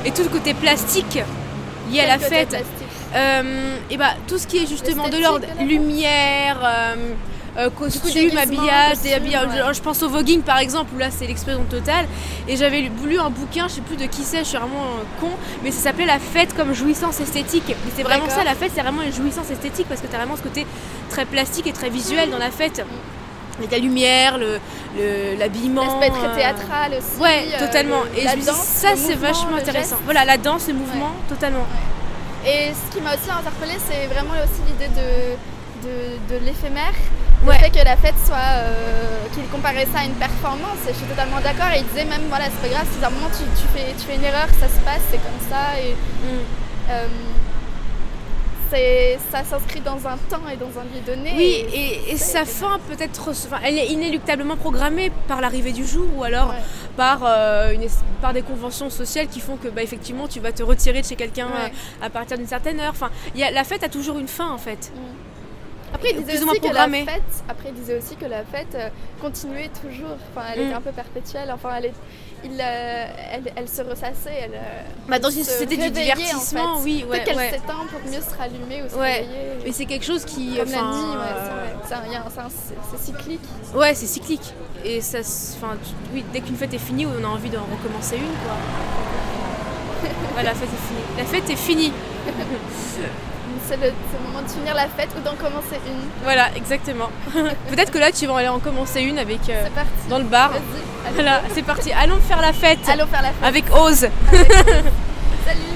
Et 0.05 0.11
tout 0.11 0.23
le 0.23 0.29
côté 0.29 0.53
plastique 0.53 1.19
lié 1.91 2.01
à 2.01 2.07
la 2.07 2.19
fête. 2.19 2.57
Euh, 3.15 3.77
et 3.91 3.97
bah 3.97 4.15
tout 4.27 4.39
ce 4.39 4.47
qui 4.47 4.59
est 4.59 4.67
justement 4.67 5.09
de 5.09 5.19
l'ordre 5.19 5.47
lumière, 5.61 6.59
euh, 6.63 7.15
euh, 7.57 7.71
costume, 7.71 8.37
habillage, 8.37 8.97
ouais. 9.69 9.75
Je 9.75 9.81
pense 9.81 10.03
au 10.03 10.09
voguing 10.09 10.43
par 10.43 10.59
exemple 10.59 10.91
où 10.95 10.99
là 10.99 11.09
c'est 11.11 11.27
l'explosion 11.27 11.65
totale. 11.65 12.07
Et 12.49 12.57
j'avais 12.57 12.81
lu- 12.81 13.19
un 13.19 13.31
bouquin, 13.31 13.69
je 13.69 13.75
sais 13.75 13.81
plus 13.81 13.97
de 13.97 14.07
qui 14.07 14.23
c'est, 14.23 14.39
je 14.41 14.45
suis 14.45 14.59
vraiment 14.59 14.83
euh, 14.83 15.21
con, 15.21 15.31
mais 15.63 15.71
ça 15.71 15.81
s'appelait 15.81 16.07
La 16.07 16.19
fête 16.19 16.55
comme 16.57 16.73
jouissance 16.75 17.21
esthétique. 17.21 17.71
Et 17.71 17.77
c'est 17.97 18.03
vraiment 18.03 18.29
ça, 18.29 18.45
la 18.45 18.55
fête 18.55 18.73
c'est 18.75 18.83
vraiment 18.83 19.03
une 19.03 19.13
jouissance 19.13 19.51
esthétique 19.51 19.87
parce 19.89 20.01
que 20.01 20.07
t'as 20.09 20.17
vraiment 20.19 20.37
ce 20.37 20.43
côté 20.43 20.67
très 21.11 21.25
plastique 21.25 21.67
et 21.67 21.73
très 21.73 21.91
visuel 21.91 22.31
dans 22.31 22.39
la 22.39 22.51
fête. 22.51 22.85
Avec 23.57 23.71
la 23.71 23.79
lumière, 23.79 24.37
le- 24.37 24.59
le- 24.99 25.37
l'habillement. 25.39 25.85
L'aspect 26.01 26.11
très 26.11 26.27
euh, 26.27 26.35
théâtral 26.35 26.93
aussi. 26.99 27.23
Ouais, 27.23 27.47
euh, 27.55 27.65
totalement. 27.65 28.03
le- 28.13 28.19
et 28.19 28.25
la 28.25 28.33
je 28.33 28.37
me 28.37 28.41
dis, 28.41 28.47
danse, 28.49 28.57
ça 28.57 28.91
le 28.91 28.97
c'est 28.97 29.15
vachement 29.15 29.51
le 29.53 29.59
intéressant. 29.63 29.97
Voilà, 30.05 30.25
la 30.25 30.37
danse, 30.39 30.67
le 30.67 30.75
mouvement, 30.75 31.13
totalement. 31.29 31.65
Et 32.45 32.73
ce 32.75 32.95
qui 32.97 33.01
m'a 33.01 33.11
aussi 33.15 33.31
interpellée, 33.31 33.79
c'est 33.89 34.07
vraiment 34.13 34.35
aussi 34.43 34.61
l'idée 34.67 34.89
de, 34.89 35.87
de, 35.87 36.35
de 36.41 36.45
l'éphémère. 36.45 36.93
Ouais. 37.47 37.55
Le 37.55 37.59
fait 37.65 37.71
que 37.71 37.85
la 37.85 37.97
fête 37.97 38.15
soit. 38.25 38.37
euh, 38.37 39.21
qu'il 39.35 39.47
comparait 39.49 39.87
ça 39.93 40.01
à 40.01 40.05
une 40.05 40.15
performance, 40.15 40.79
et 40.89 40.93
je 40.93 40.99
suis 40.99 41.07
totalement 41.07 41.41
d'accord. 41.41 41.67
Et 41.75 41.81
il 41.81 41.87
disait 41.87 42.05
même, 42.05 42.23
voilà, 42.29 42.45
c'est 42.45 42.69
pas 42.69 42.73
grave, 42.75 42.87
si 42.97 43.03
à 43.05 43.09
un 43.09 43.11
moment 43.11 43.27
tu, 43.31 43.43
tu 43.61 43.67
fais, 43.77 43.93
tu 43.99 44.07
fais 44.07 44.15
une 44.15 44.23
erreur, 44.25 44.47
ça 44.61 44.69
se 44.69 44.81
passe, 44.85 45.03
c'est 45.11 45.19
comme 45.19 45.41
ça. 45.51 45.81
Et 45.81 45.93
Mm. 45.95 46.39
euh, 46.91 47.07
c'est- 48.71 49.19
ça 49.33 49.43
s'inscrit 49.45 49.81
dans 49.81 49.97
un 50.07 50.17
temps 50.31 50.47
et 50.53 50.57
dans 50.57 50.71
un 50.81 50.85
lieu 50.85 51.01
donné. 51.05 51.33
Oui, 51.37 51.67
et, 52.09 52.17
sa 52.17 52.45
fin 52.45 52.79
peut-être, 52.89 53.31
enfin, 53.31 53.59
elle 53.65 53.77
est 53.79 53.89
inéluctablement 53.89 54.57
programmée 54.57 55.11
par 55.29 55.41
l'arrivée 55.41 55.73
du 55.73 55.85
jour 55.85 56.07
ou 56.17 56.23
alors 56.25 56.51
Ouais. 56.51 56.55
par, 56.97 57.21
euh, 57.25 57.73
une 57.73 57.89
par 58.23 58.33
des 58.33 58.43
conventions 58.43 58.89
sociales 58.89 59.27
qui 59.29 59.41
font 59.41 59.57
que 59.57 59.69
bah, 59.69 59.83
effectivement 59.83 60.29
tu 60.29 60.39
vas 60.41 60.53
te 60.53 60.63
retirer 60.63 61.03
de 61.03 61.07
chez 61.07 61.17
quelqu'un 61.17 61.47
Ouais. 61.49 61.73
euh, 62.03 62.07
à 62.07 62.11
partir 62.11 62.39
d'une 62.39 62.47
certaine 62.49 62.79
heure. 62.81 62.93
Enfin, 62.93 63.11
y 63.35 63.43
a, 63.43 63.51
la 63.51 63.65
fête 63.65 63.83
a 63.83 63.89
toujours 63.89 64.19
une 64.19 64.29
fin 64.29 64.49
en 64.51 64.59
fait. 64.59 64.93
Après, 65.95 66.11
il 66.11 66.25
disait 66.25 66.43
aussi 66.45 66.61
que 66.61 66.73
la 66.75 66.89
fête, 66.89 67.23
après, 67.49 67.69
il 67.69 67.75
disait 67.75 67.97
aussi 67.99 68.17
que 68.17 68.25
la 68.27 68.43
fête 68.45 68.75
euh, 68.75 68.89
continuait 69.21 69.71
toujours. 69.81 70.17
Enfin, 70.35 70.47
elle 70.53 70.61
Mm. 70.61 70.67
était 70.67 70.75
un 70.75 70.81
peu 70.81 70.91
perpétuelle. 70.91 71.51
Enfin, 71.55 71.69
elle, 71.79 71.85
est- 71.87 71.95
il, 72.45 72.61
euh, 72.61 73.07
elle, 73.33 73.53
elle 73.55 73.69
se 73.69 73.81
ressassait. 73.83 74.35
Elle, 74.43 74.55
euh, 74.55 74.83
Bah, 75.09 75.19
dans 75.21 75.31
une 75.31 75.45
société 75.45 75.77
du 75.77 75.85
en 75.87 75.91
divertissement, 75.91 76.77
fait. 76.79 76.83
oui, 76.85 77.05
ouais, 77.09 77.21
Peut-être 77.23 77.39
qu'elle 77.39 77.51
s'éteint 77.53 77.87
pour 77.91 78.01
mieux 78.11 78.21
se 78.21 78.37
rallumer 78.37 78.83
ou 78.85 78.89
se 78.91 78.97
Ouais. 78.97 79.13
réveiller. 79.21 79.53
Mais 79.65 79.73
c'est 79.73 79.87
quelque 79.87 80.05
chose 80.05 80.25
qui, 80.25 80.57
Comme 80.57 80.71
la 80.71 80.79
enfin, 80.83 82.43
euh, 82.43 82.49
c'est 82.91 83.01
cyclique. 83.13 83.41
ouais, 83.75 83.95
c'est 83.95 84.07
cyclique. 84.07 84.53
Et 84.85 85.01
ça, 85.01 85.19
enfin, 85.21 85.77
oui, 86.13 86.25
dès 86.33 86.41
qu'une 86.41 86.57
fête 86.57 86.75
est 86.75 86.79
finie, 86.79 87.07
on 87.07 87.25
a 87.25 87.29
envie 87.29 87.51
d'en 87.51 87.63
recommencer 87.71 88.17
une, 88.17 88.23
quoi. 88.45 88.57
Ouais, 90.37 90.43
la 90.43 90.55
fête 90.55 90.69
est 90.69 90.89
finie. 90.89 91.05
La 91.17 91.25
fête 91.25 91.51
est 91.51 91.57
finie. 91.57 91.93
C'est 93.67 93.77
le, 93.79 93.93
moment 94.27 94.43
de 94.43 94.49
finir 94.51 94.75
la 94.75 94.89
fête 94.89 95.09
ou 95.17 95.21
d'en 95.25 95.35
commencer 95.37 95.77
une. 95.87 96.01
Voilà, 96.23 96.49
exactement. 96.55 97.09
Peut-être 97.71 97.91
que 97.91 97.99
là, 97.99 98.13
tu 98.13 98.27
vas 98.27 98.37
aller 98.37 98.49
en 98.49 98.59
commencer 98.59 99.01
une 99.01 99.19
avec 99.19 99.49
euh, 99.49 99.65
parti. 99.75 99.91
dans 100.11 100.19
le 100.19 100.25
bar. 100.25 100.53
Voilà, 101.15 101.41
c'est 101.55 101.63
parti. 101.63 101.91
Allons 101.93 102.19
faire 102.21 102.41
la 102.43 102.53
fête 102.53 102.79
Allons 102.89 103.07
faire 103.07 103.23
la 103.23 103.29
fête. 103.33 103.43
avec 103.45 103.65
Ose. 103.75 104.09
Salut. 105.47 105.75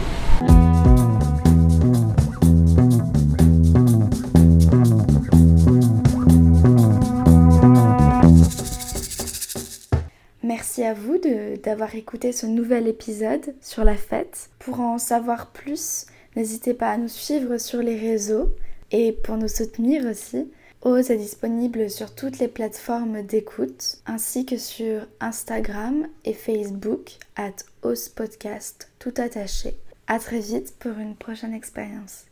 Merci 10.42 10.84
à 10.84 10.94
vous 10.94 11.18
de- 11.18 11.56
d'avoir 11.62 11.94
écouté 11.94 12.32
ce 12.32 12.46
nouvel 12.46 12.86
épisode 12.88 13.54
sur 13.60 13.84
la 13.84 13.96
fête. 13.96 14.50
Pour 14.58 14.80
en 14.80 14.98
savoir 14.98 15.48
plus, 15.48 16.06
n'hésitez 16.36 16.74
pas 16.74 16.90
à 16.92 16.96
nous 16.96 17.08
suivre 17.08 17.58
sur 17.58 17.80
les 17.80 17.98
réseaux 17.98 18.54
et 18.90 19.12
pour 19.12 19.36
nous 19.36 19.48
soutenir 19.48 20.04
aussi. 20.06 20.50
Ose 20.82 21.10
est 21.10 21.16
disponible 21.16 21.90
sur 21.90 22.14
toutes 22.14 22.38
les 22.38 22.46
plateformes 22.46 23.22
d'écoute 23.22 23.96
ainsi 24.06 24.46
que 24.46 24.56
sur 24.56 25.06
Instagram 25.20 26.06
et 26.24 26.34
Facebook 26.34 27.18
at 27.36 27.56
Ose 27.82 28.08
Podcast 28.08 28.88
tout 28.98 29.14
attaché. 29.16 29.76
À 30.06 30.18
très 30.18 30.40
vite 30.40 30.74
pour 30.78 30.92
une 30.92 31.16
prochaine 31.16 31.52
expérience. 31.52 32.26